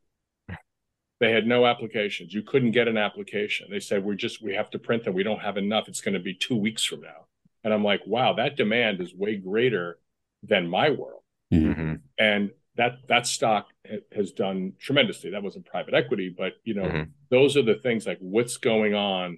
They 1.20 1.32
had 1.32 1.46
no 1.46 1.66
applications. 1.66 2.34
You 2.34 2.44
couldn't 2.44 2.72
get 2.72 2.88
an 2.88 2.98
application. 2.98 3.68
They 3.70 3.82
said, 3.82 4.06
we're 4.06 4.16
just, 4.16 4.42
we 4.42 4.54
have 4.56 4.70
to 4.70 4.80
print 4.80 5.04
them. 5.04 5.14
We 5.14 5.24
don't 5.24 5.42
have 5.42 5.58
enough. 5.58 5.90
It's 5.90 6.00
going 6.00 6.14
to 6.14 6.20
be 6.20 6.34
two 6.34 6.56
weeks 6.56 6.86
from 6.86 7.02
now. 7.02 7.26
And 7.66 7.74
I'm 7.74 7.84
like, 7.84 8.02
wow, 8.06 8.34
that 8.34 8.56
demand 8.56 9.02
is 9.02 9.14
way 9.14 9.36
greater 9.36 10.00
than 10.44 10.70
my 10.70 10.92
world. 10.92 11.24
Mm-hmm. 11.54 11.96
And 12.18 12.52
that 12.80 12.94
that 13.10 13.28
stock 13.28 13.68
has 14.16 14.32
done 14.32 14.72
tremendously. 14.80 15.32
That 15.32 15.44
wasn't 15.44 15.66
private 15.66 15.94
equity, 15.94 16.34
but 16.36 16.54
you 16.64 16.74
know, 16.74 16.86
mm-hmm. 16.86 17.12
those 17.30 17.58
are 17.58 17.62
the 17.62 17.76
things 17.76 18.08
like 18.08 18.18
what's 18.22 18.56
going 18.56 18.96
on, 18.96 19.38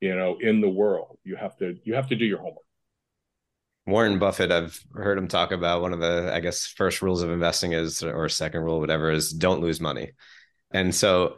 you 0.00 0.14
know, 0.14 0.36
in 0.38 0.60
the 0.60 0.68
world. 0.68 1.16
You 1.24 1.36
have 1.36 1.56
to 1.56 1.78
you 1.84 1.94
have 1.94 2.08
to 2.08 2.16
do 2.16 2.26
your 2.26 2.38
homework. 2.38 2.64
Warren 3.86 4.18
Buffett, 4.18 4.52
I've 4.52 4.78
heard 4.92 5.16
him 5.16 5.26
talk 5.26 5.52
about 5.52 5.80
one 5.80 5.94
of 5.94 6.00
the, 6.00 6.30
I 6.34 6.40
guess, 6.40 6.66
first 6.66 7.02
rules 7.02 7.22
of 7.22 7.30
investing 7.30 7.72
is, 7.72 8.02
or 8.02 8.28
second 8.28 8.62
rule, 8.62 8.80
whatever, 8.80 9.12
is 9.12 9.32
don't 9.32 9.60
lose 9.60 9.80
money. 9.80 10.10
And 10.72 10.92
so, 10.92 11.36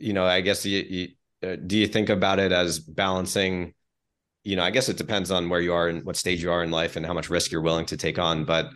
you 0.00 0.14
know, 0.14 0.26
I 0.26 0.40
guess 0.40 0.66
you, 0.66 0.80
you 0.80 1.08
uh, 1.48 1.56
do 1.64 1.78
you 1.78 1.86
think 1.86 2.08
about 2.08 2.40
it 2.40 2.50
as 2.50 2.80
balancing? 2.80 3.72
You 4.42 4.56
know, 4.56 4.64
I 4.64 4.70
guess 4.72 4.88
it 4.88 4.96
depends 4.98 5.30
on 5.30 5.48
where 5.48 5.60
you 5.60 5.72
are 5.72 5.88
and 5.88 6.04
what 6.04 6.16
stage 6.16 6.42
you 6.42 6.50
are 6.50 6.64
in 6.64 6.72
life 6.72 6.96
and 6.96 7.06
how 7.06 7.14
much 7.14 7.30
risk 7.30 7.52
you're 7.52 7.62
willing 7.62 7.86
to 7.86 7.96
take 7.96 8.18
on. 8.18 8.44
But 8.44 8.70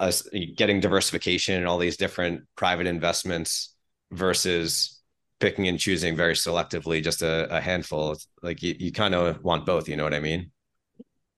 us 0.00 0.26
getting 0.56 0.80
diversification 0.80 1.56
and 1.56 1.66
all 1.66 1.78
these 1.78 1.96
different 1.96 2.42
private 2.56 2.86
investments 2.86 3.74
versus 4.10 5.00
picking 5.40 5.68
and 5.68 5.78
choosing 5.78 6.16
very 6.16 6.34
selectively 6.34 7.02
just 7.02 7.22
a, 7.22 7.54
a 7.54 7.60
handful. 7.60 8.16
Like 8.42 8.62
you, 8.62 8.74
you 8.78 8.92
kind 8.92 9.14
of 9.14 9.42
want 9.44 9.66
both 9.66 9.88
you 9.88 9.96
know 9.96 10.04
what 10.04 10.14
i 10.14 10.20
mean? 10.20 10.50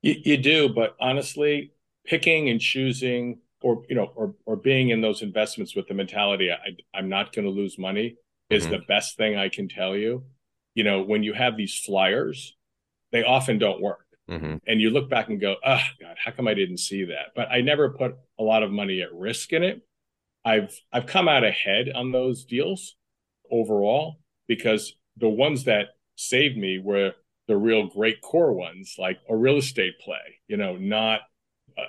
You, 0.00 0.14
you 0.25 0.37
do 0.37 0.69
but 0.69 0.97
honestly 1.00 1.73
picking 2.07 2.49
and 2.49 2.61
choosing 2.61 3.40
or 3.62 3.83
you 3.88 3.97
know 3.97 4.12
or 4.14 4.35
or 4.47 4.57
being 4.57 4.90
in 4.90 5.00
those 5.00 5.23
investments 5.23 5.76
with 5.76 5.87
the 5.87 5.95
mentality 5.95 6.50
I, 6.50 6.99
i'm 6.99 7.09
not 7.09 7.33
going 7.33 7.45
to 7.45 7.50
lose 7.50 7.78
money 7.78 8.16
is 8.50 8.64
mm-hmm. 8.64 8.73
the 8.73 8.78
best 8.88 9.16
thing 9.16 9.37
i 9.37 9.49
can 9.49 9.69
tell 9.69 9.97
you. 9.97 10.25
You 10.75 10.85
know 10.85 11.02
when 11.02 11.23
you 11.23 11.33
have 11.33 11.57
these 11.57 11.78
flyers 11.78 12.57
they 13.11 13.25
often 13.25 13.59
don't 13.59 13.81
work 13.81 14.07
mm-hmm. 14.33 14.57
and 14.67 14.81
you 14.81 14.91
look 14.91 15.09
back 15.09 15.29
and 15.29 15.41
go 15.41 15.57
oh 15.65 15.81
god 16.01 16.17
how 16.23 16.31
come 16.31 16.49
i 16.49 16.55
didn't 16.55 16.79
see 16.79 17.05
that 17.05 17.27
but 17.35 17.49
i 17.51 17.61
never 17.61 17.91
put 17.91 18.17
a 18.39 18.43
lot 18.43 18.62
of 18.62 18.71
money 18.71 19.01
at 19.03 19.12
risk 19.12 19.53
in 19.53 19.62
it 19.62 19.83
i've 20.45 20.75
i've 20.93 21.07
come 21.07 21.29
out 21.29 21.45
ahead 21.45 21.91
on 21.95 22.12
those 22.12 22.45
deals 22.45 22.97
overall 23.51 24.17
because 24.49 24.95
the 25.17 25.29
ones 25.29 25.65
that 25.65 25.89
saved 26.17 26.57
me 26.57 26.79
were 26.79 27.12
the 27.49 27.57
real 27.57 27.87
great 27.87 28.21
core 28.21 28.53
ones 28.53 28.97
like 28.99 29.19
a 29.29 29.37
real 29.37 29.57
estate 29.57 29.99
play 30.01 30.41
you 30.49 30.57
know 30.57 30.77
not 30.77 31.21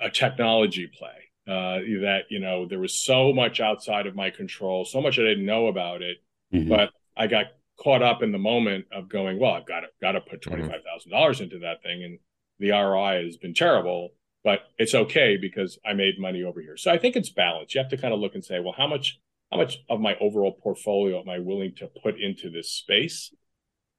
a 0.02 0.10
technology 0.10 0.90
play 0.98 1.24
uh, 1.46 1.78
that 2.00 2.22
you 2.30 2.38
know 2.38 2.66
there 2.66 2.78
was 2.78 2.98
so 2.98 3.32
much 3.32 3.60
outside 3.60 4.06
of 4.06 4.14
my 4.14 4.30
control, 4.30 4.84
so 4.84 5.00
much 5.00 5.18
I 5.18 5.22
didn't 5.22 5.44
know 5.44 5.66
about 5.66 6.00
it, 6.00 6.18
mm-hmm. 6.52 6.68
but 6.68 6.90
I 7.16 7.26
got 7.26 7.46
caught 7.78 8.02
up 8.02 8.22
in 8.22 8.32
the 8.32 8.38
moment 8.38 8.86
of 8.92 9.08
going, 9.08 9.38
well, 9.38 9.52
I've 9.52 9.66
got 9.66 9.80
to 9.80 9.88
got 10.00 10.12
to 10.12 10.20
put 10.20 10.40
mm-hmm. 10.40 10.50
twenty 10.50 10.62
five 10.62 10.80
thousand 10.84 11.10
dollars 11.10 11.40
into 11.40 11.58
that 11.60 11.82
thing, 11.82 12.02
and 12.02 12.18
the 12.58 12.70
ROI 12.70 13.24
has 13.24 13.36
been 13.36 13.54
terrible, 13.54 14.10
but 14.42 14.60
it's 14.78 14.94
okay 14.94 15.36
because 15.36 15.78
I 15.84 15.92
made 15.94 16.18
money 16.18 16.42
over 16.42 16.60
here. 16.60 16.76
So 16.76 16.90
I 16.90 16.98
think 16.98 17.16
it's 17.16 17.30
balance. 17.30 17.74
You 17.74 17.80
have 17.80 17.90
to 17.90 17.96
kind 17.96 18.14
of 18.14 18.20
look 18.20 18.34
and 18.34 18.44
say, 18.44 18.60
well, 18.60 18.74
how 18.76 18.86
much 18.86 19.18
how 19.50 19.58
much 19.58 19.78
of 19.88 20.00
my 20.00 20.16
overall 20.20 20.52
portfolio 20.52 21.20
am 21.20 21.28
I 21.28 21.38
willing 21.38 21.74
to 21.76 21.88
put 22.02 22.20
into 22.20 22.50
this 22.50 22.70
space, 22.70 23.32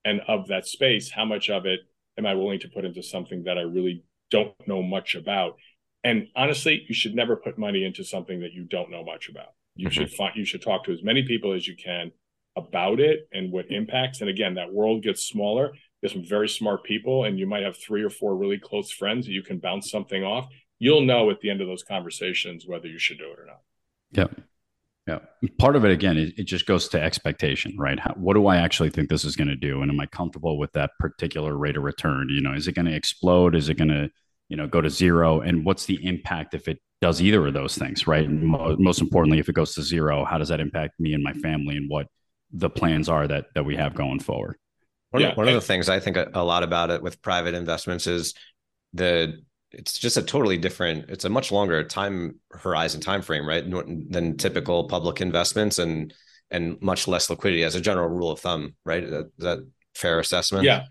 and 0.04 0.20
of 0.28 0.48
that 0.48 0.66
space, 0.66 1.10
how 1.10 1.24
much 1.24 1.48
of 1.48 1.66
it 1.66 1.80
am 2.18 2.26
I 2.26 2.34
willing 2.34 2.60
to 2.60 2.68
put 2.68 2.84
into 2.84 3.02
something 3.02 3.44
that 3.44 3.58
I 3.58 3.62
really 3.62 4.04
don't 4.30 4.54
know 4.66 4.82
much 4.82 5.14
about? 5.14 5.56
And 6.04 6.28
honestly, 6.36 6.84
you 6.88 6.94
should 6.94 7.14
never 7.14 7.36
put 7.36 7.58
money 7.58 7.84
into 7.84 8.04
something 8.04 8.40
that 8.40 8.52
you 8.52 8.64
don't 8.64 8.90
know 8.90 9.04
much 9.04 9.28
about. 9.28 9.54
You 9.74 9.88
mm-hmm. 9.88 9.94
should 9.94 10.12
find 10.12 10.36
you 10.36 10.44
should 10.44 10.62
talk 10.62 10.84
to 10.84 10.92
as 10.92 11.02
many 11.02 11.24
people 11.24 11.52
as 11.52 11.66
you 11.66 11.76
can 11.76 12.12
about 12.56 13.00
it 13.00 13.28
and 13.32 13.52
what 13.52 13.70
impacts. 13.70 14.20
And 14.20 14.30
again, 14.30 14.54
that 14.54 14.72
world 14.72 15.02
gets 15.02 15.22
smaller. 15.22 15.72
Some 16.08 16.24
very 16.24 16.48
smart 16.48 16.84
people, 16.84 17.24
and 17.24 17.38
you 17.38 17.46
might 17.46 17.62
have 17.62 17.76
three 17.76 18.02
or 18.02 18.10
four 18.10 18.36
really 18.36 18.58
close 18.58 18.90
friends 18.90 19.26
that 19.26 19.32
you 19.32 19.42
can 19.42 19.58
bounce 19.58 19.90
something 19.90 20.24
off. 20.24 20.48
You'll 20.78 21.02
know 21.02 21.30
at 21.30 21.40
the 21.40 21.50
end 21.50 21.60
of 21.60 21.68
those 21.68 21.82
conversations 21.82 22.66
whether 22.66 22.86
you 22.86 22.98
should 22.98 23.18
do 23.18 23.30
it 23.32 23.38
or 23.38 23.46
not. 23.46 23.60
Yeah. 24.12 24.42
Yeah. 25.06 25.20
Part 25.58 25.76
of 25.76 25.84
it, 25.84 25.92
again, 25.92 26.16
it, 26.18 26.34
it 26.36 26.44
just 26.44 26.66
goes 26.66 26.88
to 26.88 27.00
expectation, 27.00 27.76
right? 27.78 27.98
How, 27.98 28.12
what 28.16 28.34
do 28.34 28.48
I 28.48 28.56
actually 28.56 28.90
think 28.90 29.08
this 29.08 29.24
is 29.24 29.36
going 29.36 29.48
to 29.48 29.56
do? 29.56 29.82
And 29.82 29.90
am 29.90 30.00
I 30.00 30.06
comfortable 30.06 30.58
with 30.58 30.72
that 30.72 30.90
particular 30.98 31.56
rate 31.56 31.76
of 31.76 31.84
return? 31.84 32.28
You 32.28 32.40
know, 32.40 32.52
is 32.52 32.66
it 32.66 32.74
going 32.74 32.86
to 32.86 32.94
explode? 32.94 33.54
Is 33.54 33.68
it 33.68 33.74
going 33.74 33.88
to 33.88 34.10
you 34.48 34.56
know 34.56 34.66
go 34.66 34.80
to 34.80 34.90
zero 34.90 35.40
and 35.40 35.64
what's 35.64 35.86
the 35.86 36.04
impact 36.04 36.54
if 36.54 36.68
it 36.68 36.78
does 37.00 37.20
either 37.20 37.46
of 37.46 37.54
those 37.54 37.76
things 37.76 38.06
right 38.06 38.26
and 38.26 38.42
mo- 38.42 38.76
most 38.78 39.00
importantly 39.00 39.38
if 39.38 39.48
it 39.48 39.54
goes 39.54 39.74
to 39.74 39.82
zero 39.82 40.24
how 40.24 40.38
does 40.38 40.48
that 40.48 40.60
impact 40.60 40.98
me 40.98 41.12
and 41.12 41.22
my 41.22 41.32
family 41.34 41.76
and 41.76 41.90
what 41.90 42.06
the 42.52 42.70
plans 42.70 43.08
are 43.08 43.26
that 43.26 43.46
that 43.54 43.64
we 43.64 43.76
have 43.76 43.94
going 43.94 44.20
forward 44.20 44.56
one, 45.10 45.22
yeah. 45.22 45.34
one 45.34 45.48
of 45.48 45.54
the 45.54 45.60
things 45.60 45.88
i 45.88 46.00
think 46.00 46.16
a, 46.16 46.28
a 46.34 46.44
lot 46.44 46.62
about 46.62 46.90
it 46.90 47.02
with 47.02 47.20
private 47.22 47.54
investments 47.54 48.06
is 48.06 48.34
the 48.92 49.40
it's 49.72 49.98
just 49.98 50.16
a 50.16 50.22
totally 50.22 50.56
different 50.56 51.08
it's 51.08 51.24
a 51.24 51.28
much 51.28 51.50
longer 51.52 51.82
time 51.84 52.38
horizon 52.52 53.00
time 53.00 53.22
frame 53.22 53.46
right 53.46 53.64
than 54.10 54.36
typical 54.36 54.88
public 54.88 55.20
investments 55.20 55.78
and 55.78 56.14
and 56.50 56.80
much 56.80 57.08
less 57.08 57.28
liquidity 57.28 57.64
as 57.64 57.74
a 57.74 57.80
general 57.80 58.08
rule 58.08 58.30
of 58.30 58.40
thumb 58.40 58.74
right 58.84 59.02
is 59.02 59.24
that 59.38 59.58
fair 59.94 60.18
assessment 60.20 60.64
yeah 60.64 60.84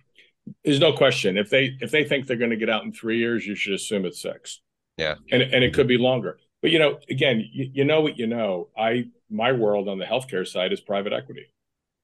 there's 0.63 0.79
no 0.79 0.93
question. 0.93 1.37
If 1.37 1.49
they 1.49 1.77
if 1.79 1.91
they 1.91 2.03
think 2.03 2.27
they're 2.27 2.37
going 2.37 2.51
to 2.51 2.57
get 2.57 2.69
out 2.69 2.83
in 2.83 2.91
three 2.91 3.17
years, 3.17 3.45
you 3.45 3.55
should 3.55 3.73
assume 3.73 4.05
it's 4.05 4.21
six. 4.21 4.61
Yeah, 4.97 5.15
and 5.31 5.41
and 5.41 5.63
it 5.63 5.73
could 5.73 5.87
be 5.87 5.97
longer. 5.97 6.39
But 6.61 6.71
you 6.71 6.79
know, 6.79 6.99
again, 7.09 7.43
you, 7.51 7.69
you 7.73 7.85
know 7.85 8.01
what 8.01 8.17
you 8.17 8.27
know. 8.27 8.69
I 8.77 9.05
my 9.29 9.51
world 9.51 9.87
on 9.87 9.97
the 9.97 10.05
healthcare 10.05 10.47
side 10.47 10.71
is 10.71 10.81
private 10.81 11.13
equity. 11.13 11.47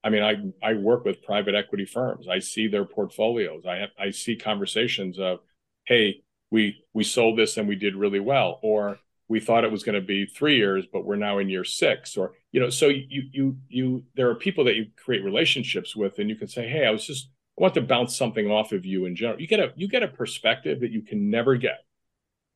I 0.03 0.09
mean, 0.09 0.23
I 0.23 0.67
I 0.67 0.73
work 0.73 1.05
with 1.05 1.23
private 1.23 1.55
equity 1.55 1.85
firms. 1.85 2.27
I 2.27 2.39
see 2.39 2.67
their 2.67 2.85
portfolios. 2.85 3.65
I 3.67 3.77
have 3.77 3.89
I 3.99 4.11
see 4.11 4.35
conversations 4.35 5.19
of, 5.19 5.39
hey, 5.85 6.23
we 6.49 6.83
we 6.93 7.03
sold 7.03 7.37
this 7.37 7.57
and 7.57 7.67
we 7.67 7.75
did 7.75 7.95
really 7.95 8.19
well, 8.19 8.59
or 8.63 8.99
we 9.27 9.39
thought 9.39 9.63
it 9.63 9.71
was 9.71 9.83
going 9.83 9.95
to 9.95 10.05
be 10.05 10.25
three 10.25 10.57
years, 10.57 10.85
but 10.91 11.05
we're 11.05 11.15
now 11.15 11.37
in 11.37 11.49
year 11.49 11.63
six, 11.63 12.17
or 12.17 12.33
you 12.51 12.59
know, 12.59 12.69
so 12.69 12.87
you 12.87 13.23
you 13.31 13.57
you 13.69 14.03
there 14.15 14.29
are 14.29 14.35
people 14.35 14.65
that 14.65 14.75
you 14.75 14.87
create 14.97 15.23
relationships 15.23 15.95
with, 15.95 16.19
and 16.19 16.29
you 16.29 16.35
can 16.35 16.47
say, 16.47 16.67
hey, 16.67 16.85
I 16.85 16.91
was 16.91 17.05
just 17.05 17.29
I 17.57 17.61
want 17.61 17.73
to 17.75 17.81
bounce 17.81 18.15
something 18.15 18.49
off 18.49 18.71
of 18.71 18.85
you 18.85 19.05
in 19.05 19.15
general. 19.15 19.39
You 19.39 19.47
get 19.47 19.59
a 19.59 19.71
you 19.75 19.87
get 19.87 20.03
a 20.03 20.07
perspective 20.07 20.81
that 20.81 20.91
you 20.91 21.01
can 21.03 21.29
never 21.29 21.55
get 21.55 21.79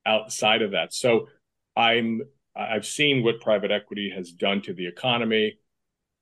outside 0.06 0.62
of 0.62 0.72
that. 0.72 0.94
So 0.94 1.28
I'm 1.75 2.22
I've 2.56 2.86
seen 2.86 3.24
what 3.24 3.42
private 3.42 3.72
equity 3.72 4.12
has 4.16 4.32
done 4.32 4.62
to 4.64 4.74
the 4.74 4.88
economy, 4.88 5.60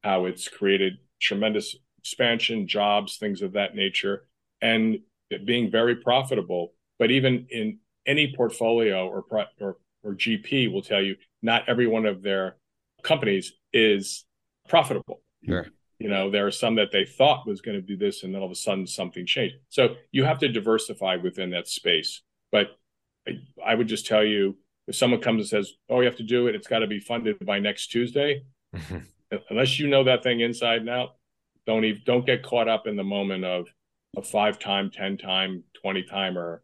how 0.03 0.25
it's 0.25 0.47
created 0.47 0.97
tremendous 1.23 1.75
expansion, 1.97 2.67
jobs, 2.67 3.17
things 3.17 3.41
of 3.41 3.53
that 3.53 3.75
nature, 3.75 4.27
and 4.61 4.99
being 5.45 5.71
very 5.71 5.95
profitable. 5.95 6.73
But 6.99 7.11
even 7.11 7.47
in 7.49 7.79
any 8.05 8.33
portfolio 8.35 9.07
or 9.07 9.25
or, 9.59 9.77
or 10.03 10.13
GP 10.13 10.71
will 10.71 10.81
tell 10.81 11.01
you 11.01 11.15
not 11.41 11.67
every 11.67 11.87
one 11.87 12.05
of 12.05 12.21
their 12.21 12.57
companies 13.03 13.53
is 13.71 14.25
profitable. 14.67 15.21
Sure. 15.45 15.67
You 15.99 16.09
know, 16.09 16.29
there 16.29 16.45
are 16.45 16.51
some 16.51 16.75
that 16.75 16.91
they 16.91 17.05
thought 17.05 17.47
was 17.47 17.61
going 17.61 17.79
to 17.79 17.81
do 17.81 17.95
this, 17.95 18.23
and 18.23 18.33
then 18.33 18.41
all 18.41 18.47
of 18.47 18.51
a 18.51 18.55
sudden 18.55 18.85
something 18.85 19.25
changed. 19.25 19.55
So 19.69 19.95
you 20.11 20.25
have 20.25 20.39
to 20.39 20.49
diversify 20.49 21.15
within 21.17 21.51
that 21.51 21.67
space. 21.67 22.21
But 22.51 22.77
I, 23.27 23.39
I 23.65 23.75
would 23.75 23.87
just 23.87 24.05
tell 24.05 24.23
you, 24.23 24.57
if 24.87 24.95
someone 24.95 25.21
comes 25.21 25.39
and 25.39 25.47
says, 25.47 25.73
"Oh, 25.89 26.01
you 26.01 26.05
have 26.05 26.17
to 26.17 26.23
do 26.23 26.47
it," 26.47 26.55
it's 26.55 26.67
got 26.67 26.79
to 26.79 26.87
be 26.87 26.99
funded 26.99 27.37
by 27.45 27.59
next 27.59 27.87
Tuesday. 27.87 28.43
Unless 29.49 29.79
you 29.79 29.87
know 29.87 30.03
that 30.03 30.23
thing 30.23 30.39
inside 30.39 30.79
and 30.79 30.89
out, 30.89 31.15
don't 31.65 31.85
even 31.85 32.01
don't 32.05 32.25
get 32.25 32.43
caught 32.43 32.67
up 32.67 32.87
in 32.87 32.95
the 32.95 33.03
moment 33.03 33.45
of 33.45 33.67
a 34.17 34.21
five 34.21 34.59
time, 34.59 34.91
ten 34.91 35.17
time, 35.17 35.63
twenty 35.81 36.03
timer. 36.03 36.63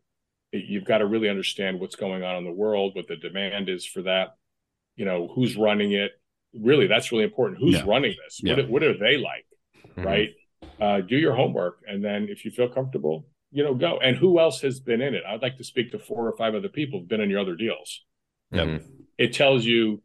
You've 0.52 0.86
got 0.86 1.00
to 1.00 1.06
really 1.06 1.30
understand 1.30 1.80
what's 1.80 1.96
going 1.96 2.24
on 2.24 2.38
in 2.38 2.44
the 2.44 2.52
world, 2.52 2.96
what 2.96 3.08
the 3.08 3.16
demand 3.16 3.70
is 3.70 3.86
for 3.86 4.02
that. 4.04 4.36
You 4.96 5.06
know, 5.06 5.32
who's 5.34 5.56
running 5.56 5.94
it, 5.94 6.12
really 6.54 6.88
that's 6.88 7.12
really 7.12 7.24
important 7.24 7.60
who's 7.60 7.76
yeah. 7.76 7.84
running 7.86 8.16
this 8.24 8.40
yeah. 8.44 8.56
what, 8.56 8.70
what 8.70 8.84
are 8.84 8.98
they 8.98 9.18
like 9.18 9.46
mm-hmm. 9.90 10.04
right 10.04 10.30
uh, 10.82 11.02
do 11.02 11.18
your 11.18 11.36
homework 11.36 11.80
and 11.88 12.04
then 12.04 12.28
if 12.30 12.46
you 12.46 12.52
feel 12.52 12.70
comfortable 12.70 13.26
you 13.52 13.64
know 13.64 13.76
go 13.76 14.00
and 14.00 14.18
who 14.18 14.40
else 14.40 14.62
has 14.62 14.80
been 14.80 15.02
in 15.02 15.14
it 15.14 15.24
i'd 15.28 15.42
like 15.42 15.58
to 15.58 15.64
speak 15.64 15.92
to 15.92 16.00
four 16.00 16.28
or 16.28 16.36
five 16.38 16.56
other 16.56 16.70
people 16.70 17.00
who've 17.00 17.10
been 17.10 17.22
in 17.22 17.30
your 17.30 17.40
other 17.40 17.56
deals 17.56 18.04
mm-hmm. 18.54 18.84
it 19.18 19.34
tells 19.34 19.66
you 19.66 20.02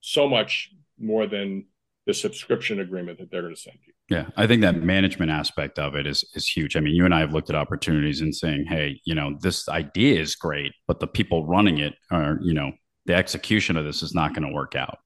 so 0.00 0.28
much 0.28 0.70
more 0.98 1.26
than 1.26 1.66
the 2.06 2.14
subscription 2.14 2.80
agreement 2.80 3.18
that 3.18 3.30
they're 3.30 3.42
going 3.42 3.54
to 3.54 3.60
send 3.60 3.78
you 3.86 3.94
yeah, 4.10 4.26
I 4.36 4.46
think 4.46 4.60
that 4.60 4.82
management 4.82 5.30
aspect 5.30 5.78
of 5.78 5.94
it 5.94 6.06
is 6.06 6.24
is 6.34 6.46
huge. 6.46 6.76
I 6.76 6.80
mean, 6.80 6.94
you 6.94 7.06
and 7.06 7.14
I 7.14 7.20
have 7.20 7.32
looked 7.32 7.48
at 7.48 7.56
opportunities 7.56 8.20
and 8.20 8.34
saying, 8.34 8.66
"Hey, 8.68 9.00
you 9.06 9.14
know, 9.14 9.38
this 9.40 9.66
idea 9.66 10.20
is 10.20 10.36
great, 10.36 10.72
but 10.86 11.00
the 11.00 11.06
people 11.06 11.46
running 11.46 11.78
it 11.78 11.94
are, 12.10 12.38
you 12.42 12.52
know, 12.52 12.72
the 13.06 13.14
execution 13.14 13.78
of 13.78 13.86
this 13.86 14.02
is 14.02 14.14
not 14.14 14.34
going 14.34 14.46
to 14.46 14.54
work 14.54 14.74
out." 14.74 14.98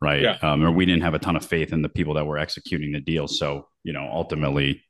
right? 0.00 0.22
Yeah. 0.22 0.38
Um, 0.42 0.64
or 0.64 0.72
we 0.72 0.86
didn't 0.86 1.02
have 1.02 1.14
a 1.14 1.18
ton 1.18 1.36
of 1.36 1.44
faith 1.44 1.72
in 1.72 1.82
the 1.82 1.88
people 1.88 2.14
that 2.14 2.24
were 2.24 2.38
executing 2.38 2.92
the 2.92 3.00
deal. 3.00 3.28
So, 3.28 3.68
you 3.84 3.92
know, 3.92 4.08
ultimately 4.10 4.82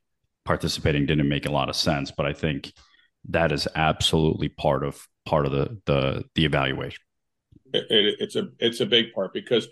participating 0.45 1.05
didn't 1.05 1.27
make 1.27 1.45
a 1.45 1.51
lot 1.51 1.69
of 1.69 1.75
sense. 1.75 2.11
But 2.11 2.25
I 2.25 2.33
think 2.33 2.71
that 3.29 3.51
is 3.51 3.67
absolutely 3.75 4.49
part 4.49 4.83
of 4.83 5.05
part 5.25 5.45
of 5.45 5.51
the 5.51 5.77
the 5.85 6.23
the 6.35 6.45
evaluation. 6.45 7.01
It, 7.73 7.85
it, 7.89 8.15
it's 8.19 8.35
a 8.35 8.49
it's 8.59 8.79
a 8.79 8.85
big 8.85 9.13
part 9.13 9.33
because 9.33 9.67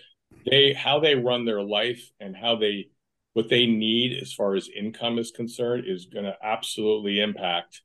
they 0.46 0.74
how 0.74 1.00
they 1.00 1.16
run 1.16 1.46
their 1.46 1.62
life 1.62 2.12
and 2.20 2.36
how 2.36 2.56
they 2.56 2.90
what 3.34 3.50
they 3.50 3.66
need 3.66 4.18
as 4.22 4.34
far 4.34 4.56
as 4.56 4.70
income 4.76 5.20
is 5.20 5.32
concerned 5.32 5.84
is 5.86 6.06
going 6.06 6.26
to 6.26 6.36
absolutely 6.44 7.20
impact 7.20 7.82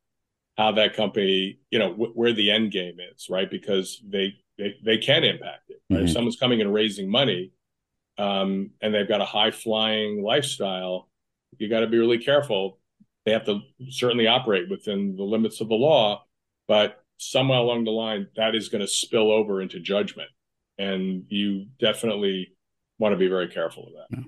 how 0.56 0.72
that 0.72 0.94
company 0.94 1.58
you 1.70 1.78
know 1.78 1.92
wh- 1.92 2.16
where 2.16 2.32
the 2.32 2.50
end 2.50 2.70
game 2.72 2.96
is 3.14 3.28
right 3.28 3.50
because 3.50 4.02
they 4.08 4.34
they, 4.58 4.76
they 4.84 4.98
can 4.98 5.24
impact 5.24 5.70
it. 5.70 5.80
Right? 5.90 5.98
Mm-hmm. 5.98 6.06
If 6.06 6.12
someone's 6.12 6.36
coming 6.36 6.60
and 6.60 6.72
raising 6.72 7.10
money 7.10 7.52
um, 8.18 8.70
and 8.80 8.94
they've 8.94 9.08
got 9.08 9.20
a 9.20 9.26
high 9.26 9.50
flying 9.50 10.22
lifestyle, 10.22 11.08
you 11.58 11.68
got 11.68 11.80
to 11.80 11.86
be 11.86 11.98
really 11.98 12.18
careful. 12.18 12.78
They 13.24 13.32
have 13.32 13.46
to 13.46 13.60
certainly 13.90 14.26
operate 14.26 14.68
within 14.68 15.16
the 15.16 15.22
limits 15.22 15.60
of 15.60 15.68
the 15.68 15.74
law, 15.74 16.24
but 16.68 17.02
somewhere 17.18 17.58
along 17.58 17.84
the 17.84 17.90
line, 17.90 18.28
that 18.36 18.54
is 18.54 18.68
going 18.68 18.82
to 18.82 18.88
spill 18.88 19.30
over 19.30 19.62
into 19.62 19.80
judgment. 19.80 20.28
And 20.78 21.24
you 21.28 21.66
definitely 21.78 22.54
want 22.98 23.12
to 23.12 23.16
be 23.16 23.28
very 23.28 23.48
careful 23.48 23.88
of 23.88 23.92
that. 24.10 24.24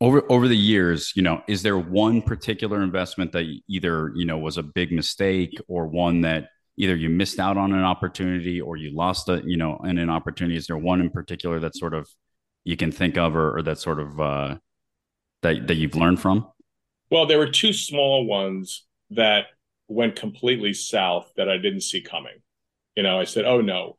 Over 0.00 0.22
over 0.30 0.46
the 0.46 0.56
years 0.56 1.12
you 1.16 1.22
know 1.22 1.42
is 1.48 1.62
there 1.62 1.76
one 1.76 2.22
particular 2.22 2.82
investment 2.82 3.32
that 3.32 3.46
either 3.68 4.12
you 4.14 4.24
know 4.24 4.38
was 4.38 4.56
a 4.56 4.62
big 4.62 4.92
mistake 4.92 5.58
or 5.66 5.88
one 5.88 6.20
that 6.20 6.50
either 6.76 6.94
you 6.94 7.08
missed 7.08 7.40
out 7.40 7.56
on 7.56 7.72
an 7.72 7.82
opportunity 7.82 8.60
or 8.60 8.76
you 8.76 8.94
lost 8.94 9.28
a 9.28 9.42
you 9.44 9.56
know 9.56 9.76
in 9.84 9.98
an 9.98 10.08
opportunity? 10.08 10.56
Is 10.56 10.68
there 10.68 10.78
one 10.78 11.00
in 11.00 11.10
particular 11.10 11.58
that 11.60 11.76
sort 11.76 11.94
of 11.94 12.08
you 12.64 12.76
can 12.76 12.92
think 12.92 13.18
of 13.18 13.34
or, 13.34 13.58
or 13.58 13.62
that 13.62 13.78
sort 13.78 13.98
of 13.98 14.20
uh, 14.20 14.56
that 15.42 15.66
that 15.66 15.74
you've 15.74 15.96
learned 15.96 16.20
from? 16.20 16.46
Well 17.10 17.26
there 17.26 17.38
were 17.38 17.50
two 17.50 17.72
small 17.72 18.24
ones 18.24 18.86
that 19.10 19.46
went 19.88 20.14
completely 20.14 20.74
south 20.74 21.32
that 21.36 21.48
i 21.48 21.56
didn't 21.56 21.80
see 21.80 22.02
coming. 22.02 22.38
You 22.94 23.02
know 23.02 23.18
i 23.18 23.24
said 23.24 23.44
oh 23.46 23.60
no 23.60 23.96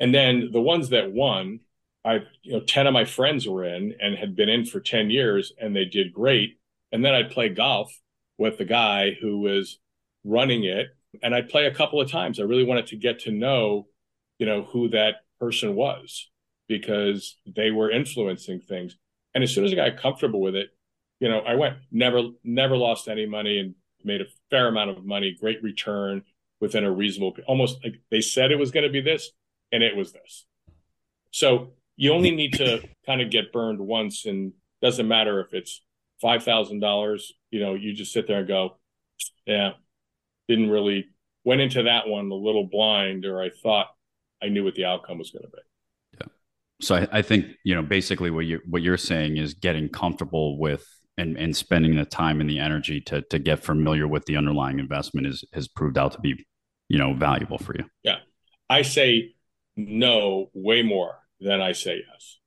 And 0.00 0.14
then 0.14 0.50
the 0.52 0.60
ones 0.60 0.90
that 0.90 1.12
won, 1.12 1.60
I, 2.04 2.20
you 2.42 2.52
know, 2.52 2.60
10 2.60 2.86
of 2.86 2.92
my 2.92 3.04
friends 3.04 3.46
were 3.46 3.64
in 3.64 3.94
and 4.00 4.16
had 4.16 4.36
been 4.36 4.48
in 4.48 4.64
for 4.64 4.80
10 4.80 5.10
years 5.10 5.52
and 5.60 5.74
they 5.74 5.84
did 5.84 6.12
great. 6.12 6.58
And 6.92 7.04
then 7.04 7.14
I'd 7.14 7.30
play 7.30 7.48
golf 7.48 7.92
with 8.38 8.58
the 8.58 8.64
guy 8.64 9.16
who 9.20 9.40
was 9.40 9.78
running 10.24 10.64
it. 10.64 10.88
And 11.22 11.34
I'd 11.34 11.48
play 11.48 11.66
a 11.66 11.74
couple 11.74 12.00
of 12.00 12.10
times. 12.10 12.38
I 12.38 12.44
really 12.44 12.64
wanted 12.64 12.88
to 12.88 12.96
get 12.96 13.20
to 13.20 13.32
know, 13.32 13.88
you 14.38 14.46
know, 14.46 14.62
who 14.62 14.88
that 14.90 15.16
person 15.40 15.74
was 15.74 16.30
because 16.68 17.36
they 17.46 17.70
were 17.70 17.90
influencing 17.90 18.60
things. 18.60 18.96
And 19.34 19.42
as 19.42 19.54
soon 19.54 19.64
as 19.64 19.72
I 19.72 19.76
got 19.76 19.96
comfortable 19.96 20.40
with 20.40 20.54
it, 20.54 20.68
you 21.18 21.28
know, 21.28 21.40
I 21.40 21.56
went, 21.56 21.78
never, 21.90 22.22
never 22.44 22.76
lost 22.76 23.08
any 23.08 23.26
money 23.26 23.58
and 23.58 23.74
made 24.04 24.20
a 24.20 24.26
fair 24.50 24.68
amount 24.68 24.90
of 24.90 25.04
money, 25.04 25.36
great 25.38 25.62
return 25.62 26.22
within 26.60 26.84
a 26.84 26.90
reasonable, 26.90 27.36
almost 27.46 27.82
like 27.82 28.00
they 28.10 28.20
said 28.20 28.50
it 28.50 28.58
was 28.58 28.70
going 28.70 28.86
to 28.86 28.92
be 28.92 29.00
this 29.00 29.32
and 29.72 29.82
it 29.82 29.96
was 29.96 30.12
this. 30.12 30.46
So 31.30 31.72
you 31.96 32.12
only 32.12 32.30
need 32.30 32.54
to 32.54 32.82
kind 33.06 33.20
of 33.20 33.30
get 33.30 33.52
burned 33.52 33.80
once 33.80 34.24
and 34.24 34.52
doesn't 34.80 35.08
matter 35.08 35.40
if 35.40 35.52
it's 35.52 35.82
$5,000, 36.22 37.22
you 37.50 37.60
know, 37.60 37.74
you 37.74 37.92
just 37.92 38.12
sit 38.12 38.26
there 38.26 38.38
and 38.38 38.48
go, 38.48 38.78
yeah, 39.46 39.72
didn't 40.48 40.70
really 40.70 41.06
went 41.44 41.60
into 41.60 41.84
that 41.84 42.08
one 42.08 42.30
a 42.30 42.34
little 42.34 42.66
blind 42.66 43.24
or 43.24 43.40
I 43.40 43.50
thought 43.50 43.88
I 44.42 44.48
knew 44.48 44.64
what 44.64 44.74
the 44.74 44.84
outcome 44.84 45.18
was 45.18 45.30
going 45.30 45.44
to 45.44 45.48
be. 45.48 45.58
Yeah. 46.20 46.26
So 46.80 46.94
I, 46.96 47.18
I 47.18 47.22
think, 47.22 47.46
you 47.64 47.74
know, 47.74 47.82
basically 47.82 48.30
what 48.30 48.46
you 48.46 48.60
what 48.66 48.82
you're 48.82 48.96
saying 48.96 49.36
is 49.36 49.54
getting 49.54 49.88
comfortable 49.88 50.58
with 50.58 50.86
and, 51.16 51.36
and 51.36 51.56
spending 51.56 51.96
the 51.96 52.04
time 52.04 52.40
and 52.40 52.48
the 52.48 52.58
energy 52.58 53.00
to 53.02 53.22
to 53.22 53.38
get 53.38 53.64
familiar 53.64 54.06
with 54.06 54.24
the 54.26 54.36
underlying 54.36 54.78
investment 54.78 55.26
is 55.26 55.44
has 55.52 55.68
proved 55.68 55.98
out 55.98 56.12
to 56.12 56.20
be, 56.20 56.46
you 56.88 56.98
know, 56.98 57.14
valuable 57.14 57.58
for 57.58 57.74
you. 57.76 57.84
Yeah. 58.02 58.18
I 58.70 58.82
say 58.82 59.34
no 59.78 60.50
way 60.52 60.82
more 60.82 61.20
than 61.40 61.60
I 61.60 61.72
say 61.72 62.02
yes. 62.10 62.38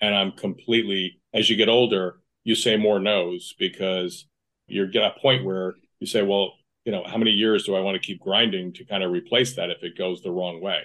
And 0.00 0.14
I'm 0.14 0.32
completely 0.32 1.20
as 1.34 1.50
you 1.50 1.56
get 1.56 1.68
older, 1.68 2.20
you 2.44 2.54
say 2.54 2.76
more 2.76 2.98
no's 2.98 3.54
because 3.58 4.26
you're 4.66 4.88
at 4.88 4.96
a 4.96 5.20
point 5.20 5.44
where 5.44 5.74
you 6.00 6.06
say, 6.06 6.22
well, 6.22 6.54
you 6.84 6.92
know, 6.92 7.02
how 7.04 7.18
many 7.18 7.32
years 7.32 7.64
do 7.64 7.74
I 7.74 7.80
want 7.80 8.00
to 8.00 8.06
keep 8.06 8.20
grinding 8.20 8.72
to 8.74 8.84
kind 8.84 9.02
of 9.02 9.10
replace 9.10 9.56
that 9.56 9.70
if 9.70 9.82
it 9.82 9.98
goes 9.98 10.22
the 10.22 10.30
wrong 10.30 10.62
way? 10.62 10.82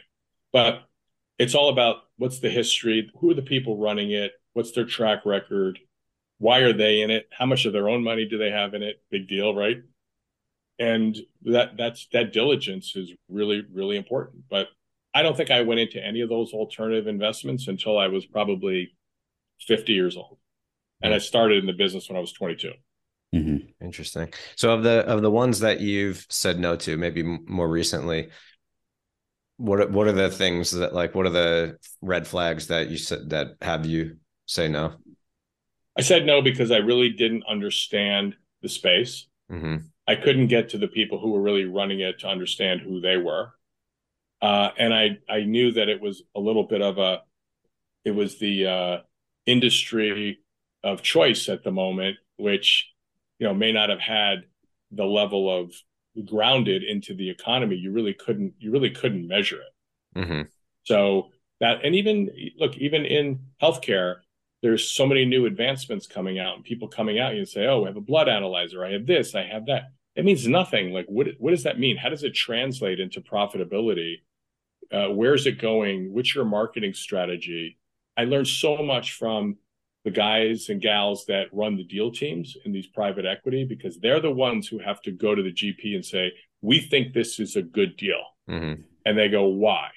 But 0.51 0.83
it's 1.37 1.55
all 1.55 1.69
about 1.69 1.97
what's 2.17 2.39
the 2.39 2.49
history, 2.49 3.09
who 3.19 3.31
are 3.31 3.35
the 3.35 3.41
people 3.41 3.77
running 3.77 4.11
it, 4.11 4.33
what's 4.53 4.71
their 4.71 4.85
track 4.85 5.25
record, 5.25 5.79
why 6.39 6.59
are 6.59 6.73
they 6.73 7.01
in 7.01 7.11
it, 7.11 7.29
how 7.31 7.45
much 7.45 7.65
of 7.65 7.73
their 7.73 7.87
own 7.87 8.03
money 8.03 8.25
do 8.25 8.37
they 8.37 8.51
have 8.51 8.73
in 8.73 8.83
it? 8.83 9.01
Big 9.11 9.27
deal, 9.27 9.53
right? 9.55 9.77
And 10.79 11.17
that 11.43 11.77
that's 11.77 12.07
that 12.13 12.31
diligence 12.33 12.95
is 12.95 13.11
really 13.27 13.63
really 13.71 13.97
important. 13.97 14.43
But 14.49 14.67
I 15.13 15.23
don't 15.23 15.35
think 15.35 15.51
I 15.51 15.61
went 15.61 15.79
into 15.79 16.03
any 16.03 16.21
of 16.21 16.29
those 16.29 16.53
alternative 16.53 17.07
investments 17.07 17.67
until 17.67 17.97
I 17.97 18.07
was 18.07 18.25
probably 18.25 18.95
50 19.61 19.93
years 19.93 20.15
old. 20.15 20.37
And 21.01 21.13
I 21.13 21.17
started 21.17 21.59
in 21.59 21.65
the 21.65 21.73
business 21.73 22.09
when 22.09 22.17
I 22.17 22.19
was 22.19 22.33
22. 22.33 22.71
Mm-hmm. 23.33 23.85
Interesting. 23.85 24.33
So 24.55 24.71
of 24.71 24.83
the 24.83 25.05
of 25.05 25.21
the 25.21 25.31
ones 25.31 25.59
that 25.59 25.79
you've 25.79 26.25
said 26.29 26.59
no 26.59 26.75
to, 26.77 26.97
maybe 26.97 27.23
more 27.23 27.69
recently, 27.69 28.29
what 29.57 29.81
are, 29.81 29.87
what 29.87 30.07
are 30.07 30.13
the 30.13 30.31
things 30.31 30.71
that 30.71 30.93
like 30.93 31.13
what 31.13 31.25
are 31.25 31.31
the 31.31 31.77
red 32.01 32.27
flags 32.27 32.67
that 32.67 32.89
you 32.89 32.97
said 32.97 33.29
that 33.29 33.49
have 33.61 33.85
you 33.85 34.17
say 34.45 34.67
no? 34.67 34.95
I 35.97 36.01
said 36.01 36.25
no 36.25 36.41
because 36.41 36.71
I 36.71 36.77
really 36.77 37.09
didn't 37.09 37.43
understand 37.47 38.35
the 38.61 38.69
space. 38.69 39.27
Mm-hmm. 39.51 39.77
I 40.07 40.15
couldn't 40.15 40.47
get 40.47 40.69
to 40.69 40.77
the 40.77 40.87
people 40.87 41.19
who 41.19 41.31
were 41.31 41.41
really 41.41 41.65
running 41.65 41.99
it 41.99 42.19
to 42.19 42.27
understand 42.27 42.81
who 42.81 42.99
they 42.99 43.17
were, 43.17 43.51
uh, 44.41 44.69
and 44.77 44.93
I 44.93 45.17
I 45.29 45.41
knew 45.41 45.71
that 45.73 45.89
it 45.89 46.01
was 46.01 46.23
a 46.35 46.39
little 46.39 46.63
bit 46.63 46.81
of 46.81 46.97
a 46.97 47.21
it 48.05 48.11
was 48.11 48.39
the 48.39 48.65
uh, 48.65 48.97
industry 49.45 50.39
of 50.83 51.01
choice 51.01 51.49
at 51.49 51.63
the 51.63 51.71
moment, 51.71 52.17
which 52.37 52.89
you 53.37 53.47
know 53.47 53.53
may 53.53 53.71
not 53.71 53.89
have 53.89 53.99
had 53.99 54.43
the 54.91 55.05
level 55.05 55.49
of 55.53 55.73
grounded 56.25 56.83
into 56.83 57.13
the 57.13 57.29
economy. 57.29 57.75
You 57.75 57.91
really 57.91 58.13
couldn't 58.13 58.53
you 58.59 58.71
really 58.71 58.91
couldn't 58.91 59.27
measure 59.27 59.59
it. 59.61 60.19
Mm-hmm. 60.19 60.41
So 60.83 61.29
that 61.59 61.83
and 61.83 61.95
even 61.95 62.29
look 62.57 62.77
even 62.77 63.05
in 63.05 63.39
healthcare, 63.61 64.17
there's 64.61 64.89
so 64.89 65.05
many 65.05 65.25
new 65.25 65.45
advancements 65.45 66.07
coming 66.07 66.39
out 66.39 66.55
and 66.55 66.63
people 66.63 66.87
coming 66.87 67.19
out 67.19 67.33
and 67.33 67.47
say, 67.47 67.65
oh, 67.65 67.83
I 67.83 67.87
have 67.87 67.97
a 67.97 68.01
blood 68.01 68.29
analyzer, 68.29 68.85
I 68.85 68.93
have 68.93 69.05
this, 69.05 69.35
I 69.35 69.43
have 69.43 69.65
that. 69.67 69.91
It 70.15 70.25
means 70.25 70.47
nothing. 70.47 70.91
Like 70.91 71.05
what 71.07 71.27
what 71.37 71.51
does 71.51 71.63
that 71.63 71.79
mean? 71.79 71.97
How 71.97 72.09
does 72.09 72.23
it 72.23 72.33
translate 72.33 72.99
into 72.99 73.21
profitability? 73.21 74.21
Uh, 74.91 75.07
where's 75.07 75.45
it 75.45 75.61
going? 75.61 76.13
What's 76.13 76.33
your 76.33 76.45
marketing 76.45 76.93
strategy? 76.93 77.77
I 78.17 78.25
learned 78.25 78.47
so 78.47 78.77
much 78.77 79.13
from 79.13 79.57
the 80.03 80.11
guys 80.11 80.69
and 80.69 80.81
gals 80.81 81.25
that 81.25 81.47
run 81.51 81.77
the 81.77 81.83
deal 81.83 82.11
teams 82.11 82.55
in 82.65 82.71
these 82.71 82.87
private 82.87 83.25
equity 83.25 83.65
because 83.65 83.99
they're 83.99 84.21
the 84.21 84.31
ones 84.31 84.67
who 84.67 84.79
have 84.79 85.01
to 85.03 85.11
go 85.11 85.35
to 85.35 85.43
the 85.43 85.51
GP 85.51 85.95
and 85.95 86.05
say, 86.05 86.31
"We 86.61 86.79
think 86.79 87.13
this 87.13 87.39
is 87.39 87.55
a 87.55 87.61
good 87.61 87.97
deal," 87.97 88.23
mm-hmm. 88.49 88.81
and 89.05 89.17
they 89.17 89.29
go, 89.29 89.45
"Why?" 89.47 89.89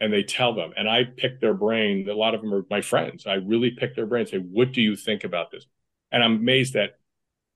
And 0.00 0.12
they 0.12 0.24
tell 0.24 0.52
them, 0.54 0.72
and 0.76 0.88
I 0.88 1.04
pick 1.04 1.40
their 1.40 1.54
brain. 1.54 2.08
A 2.08 2.14
lot 2.14 2.34
of 2.34 2.40
them 2.40 2.52
are 2.52 2.66
my 2.68 2.80
friends. 2.80 3.26
I 3.26 3.34
really 3.34 3.70
pick 3.70 3.94
their 3.94 4.06
brain. 4.06 4.22
And 4.22 4.30
say, 4.30 4.38
"What 4.38 4.72
do 4.72 4.82
you 4.82 4.96
think 4.96 5.24
about 5.24 5.50
this?" 5.50 5.66
And 6.10 6.24
I'm 6.24 6.36
amazed 6.36 6.74
at 6.76 6.98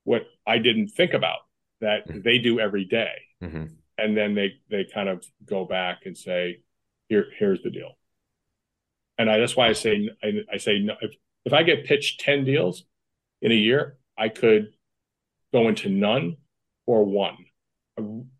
what 0.03 0.23
I 0.45 0.59
didn't 0.59 0.89
think 0.89 1.13
about 1.13 1.39
that 1.81 2.07
mm-hmm. 2.07 2.21
they 2.21 2.37
do 2.37 2.59
every 2.59 2.85
day. 2.85 3.13
Mm-hmm. 3.43 3.65
And 3.97 4.15
then 4.15 4.35
they 4.35 4.53
they 4.69 4.85
kind 4.85 5.09
of 5.09 5.25
go 5.45 5.65
back 5.65 6.05
and 6.05 6.17
say, 6.17 6.61
"Here, 7.09 7.25
here's 7.37 7.61
the 7.61 7.69
deal." 7.69 7.97
And 9.17 9.29
I, 9.29 9.39
that's 9.39 9.55
why 9.55 9.67
I 9.67 9.73
say 9.73 10.09
I, 10.23 10.43
I 10.53 10.57
say 10.57 10.79
no. 10.79 10.95
If, 11.01 11.11
if 11.45 11.53
I 11.53 11.63
get 11.63 11.85
pitched 11.85 12.19
10 12.19 12.43
deals 12.43 12.83
in 13.41 13.51
a 13.51 13.55
year, 13.55 13.97
I 14.17 14.29
could 14.29 14.73
go 15.53 15.67
into 15.67 15.89
none 15.89 16.37
or 16.85 17.03
one. 17.03 17.37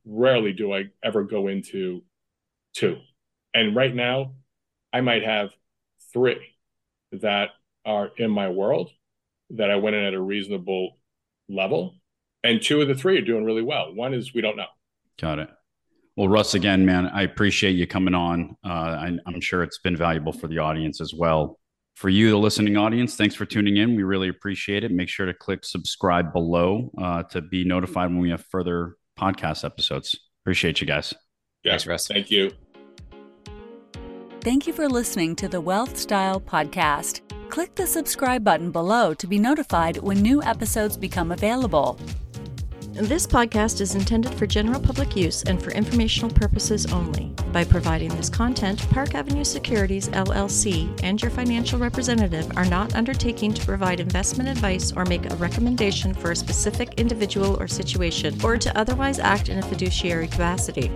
Rarely 0.06 0.54
do 0.54 0.74
I 0.74 0.86
ever 1.04 1.24
go 1.24 1.48
into 1.48 2.04
two. 2.74 2.98
And 3.54 3.76
right 3.76 3.94
now, 3.94 4.34
I 4.94 5.02
might 5.02 5.24
have 5.24 5.50
three 6.14 6.56
that 7.12 7.50
are 7.86 8.12
in 8.18 8.30
my 8.30 8.50
world 8.50 8.92
that 9.52 9.72
I 9.72 9.78
went 9.78 9.96
in 9.96 10.04
at 10.04 10.14
a 10.14 10.22
reasonable 10.22 10.98
level. 11.50 11.96
And 12.44 12.62
two 12.62 12.82
of 12.82 12.88
the 12.88 12.96
three 12.96 13.18
are 13.18 13.26
doing 13.26 13.46
really 13.46 13.64
well. 13.64 13.94
One 13.94 14.14
is 14.14 14.34
we 14.34 14.42
don't 14.42 14.58
know. 14.58 14.68
Got 15.20 15.40
it. 15.40 15.50
Well, 16.18 16.28
Russ, 16.28 16.56
again, 16.56 16.86
man, 16.86 17.08
I 17.08 17.22
appreciate 17.22 17.78
you 17.78 17.88
coming 17.88 18.16
on. 18.16 18.58
Uh, 18.66 18.70
I, 18.70 19.18
I'm 19.26 19.40
sure 19.40 19.64
it's 19.64 19.78
been 19.78 19.96
valuable 19.96 20.34
for 20.34 20.48
the 20.48 20.58
audience 20.58 21.00
as 21.00 21.14
well 21.14 21.58
for 21.98 22.10
you, 22.10 22.30
the 22.30 22.38
listening 22.38 22.78
audience, 22.78 23.16
thanks 23.16 23.34
for 23.34 23.48
tuning 23.48 23.78
in. 23.78 23.96
We 23.96 24.04
really 24.04 24.30
appreciate 24.30 24.84
it. 24.84 24.92
Make 24.92 25.10
sure 25.10 25.26
to 25.26 25.34
click 25.34 25.66
subscribe 25.66 26.32
below 26.32 26.92
uh, 26.96 27.24
to 27.32 27.42
be 27.42 27.64
notified 27.64 28.12
when 28.12 28.20
we 28.20 28.30
have 28.30 28.46
further 28.52 28.98
podcast 29.20 29.66
episodes. 29.66 30.16
Appreciate 30.44 30.80
you 30.80 30.86
guys. 30.86 31.12
Yeah, 31.64 31.72
Thanks, 31.72 31.88
Russ. 31.88 32.08
Thank 32.08 32.30
you. 32.30 32.52
Thank 34.42 34.68
you 34.68 34.74
for 34.74 34.88
listening 34.88 35.36
to 35.38 35.48
the 35.48 35.60
Wealth 35.60 35.98
Style 35.98 36.40
Podcast. 36.40 37.22
Click 37.50 37.74
the 37.74 37.88
subscribe 37.88 38.44
button 38.44 38.70
below 38.70 39.16
to 39.16 39.26
be 39.26 39.40
notified 39.40 39.98
when 39.98 40.22
new 40.22 40.44
episodes 40.44 40.98
become 40.98 41.32
available. 41.32 42.00
This 43.00 43.28
podcast 43.28 43.80
is 43.80 43.94
intended 43.94 44.34
for 44.34 44.48
general 44.48 44.82
public 44.82 45.16
use 45.16 45.44
and 45.44 45.62
for 45.62 45.70
informational 45.70 46.32
purposes 46.32 46.92
only. 46.92 47.26
By 47.54 47.64
providing 47.64 48.10
this 48.10 48.28
content, 48.28 48.90
Park 48.90 49.14
Avenue 49.14 49.44
Securities 49.44 50.10
LLC 50.10 51.00
and 51.04 51.22
your 51.22 51.30
financial 51.30 51.78
representative 51.78 52.52
are 52.58 52.66
not 52.66 52.96
undertaking 52.96 53.54
to 53.54 53.66
provide 53.68 54.00
investment 54.00 54.50
advice 54.50 54.92
or 54.94 55.06
make 55.06 55.32
a 55.32 55.36
recommendation 55.36 56.12
for 56.12 56.32
a 56.32 56.36
specific 56.36 56.96
individual 56.96 57.56
or 57.62 57.68
situation, 57.68 58.36
or 58.44 58.58
to 58.58 58.76
otherwise 58.76 59.20
act 59.20 59.50
in 59.50 59.60
a 59.60 59.68
fiduciary 59.68 60.28
capacity. 60.28 60.90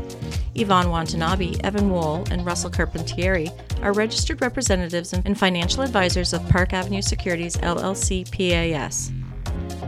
Iván 0.55 0.89
Watanabe, 0.89 1.59
Evan 1.63 1.91
Wohl, 1.91 2.25
and 2.31 2.43
Russell 2.43 2.71
Carpentieri 2.71 3.51
are 3.83 3.93
registered 3.93 4.41
representatives 4.41 5.13
and 5.13 5.37
financial 5.37 5.83
advisors 5.83 6.33
of 6.33 6.49
Park 6.49 6.73
Avenue 6.73 7.03
Securities 7.03 7.57
LLC 7.57 8.25
PAS. 8.31 9.11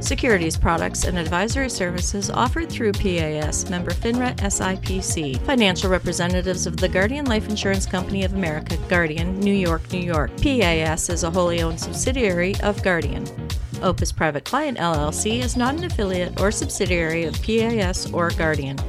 Securities 0.04 0.58
products 0.58 1.06
and 1.06 1.18
advisory 1.18 1.70
services 1.70 2.30
offered 2.30 2.70
through 2.70 2.92
PAS 2.92 3.70
member 3.70 3.92
FINRA 3.92 4.36
SIPC. 4.36 5.40
Financial 5.46 5.90
representatives 5.90 6.68
of 6.68 6.76
the 6.76 6.90
Guardian 6.90 7.24
Life 7.24 7.48
Insurance 7.48 7.86
Company 7.86 8.26
of 8.26 8.34
America, 8.34 8.76
Guardian, 8.90 9.40
New 9.40 9.54
York, 9.54 9.90
New 9.94 10.00
York. 10.02 10.36
PAS 10.42 11.10
is 11.10 11.24
a 11.24 11.32
wholly 11.32 11.62
owned 11.62 11.80
subsidiary 11.80 12.54
of 12.64 12.84
Guardian. 12.84 13.26
Opus 13.84 14.12
Private 14.14 14.46
Client 14.46 14.78
LLC 14.78 15.44
is 15.44 15.58
not 15.58 15.76
an 15.76 15.84
affiliate 15.84 16.40
or 16.40 16.52
subsidiary 16.52 17.26
of 17.26 17.34
PAS 17.44 18.10
or 18.14 18.30
Guardian. 18.32 18.80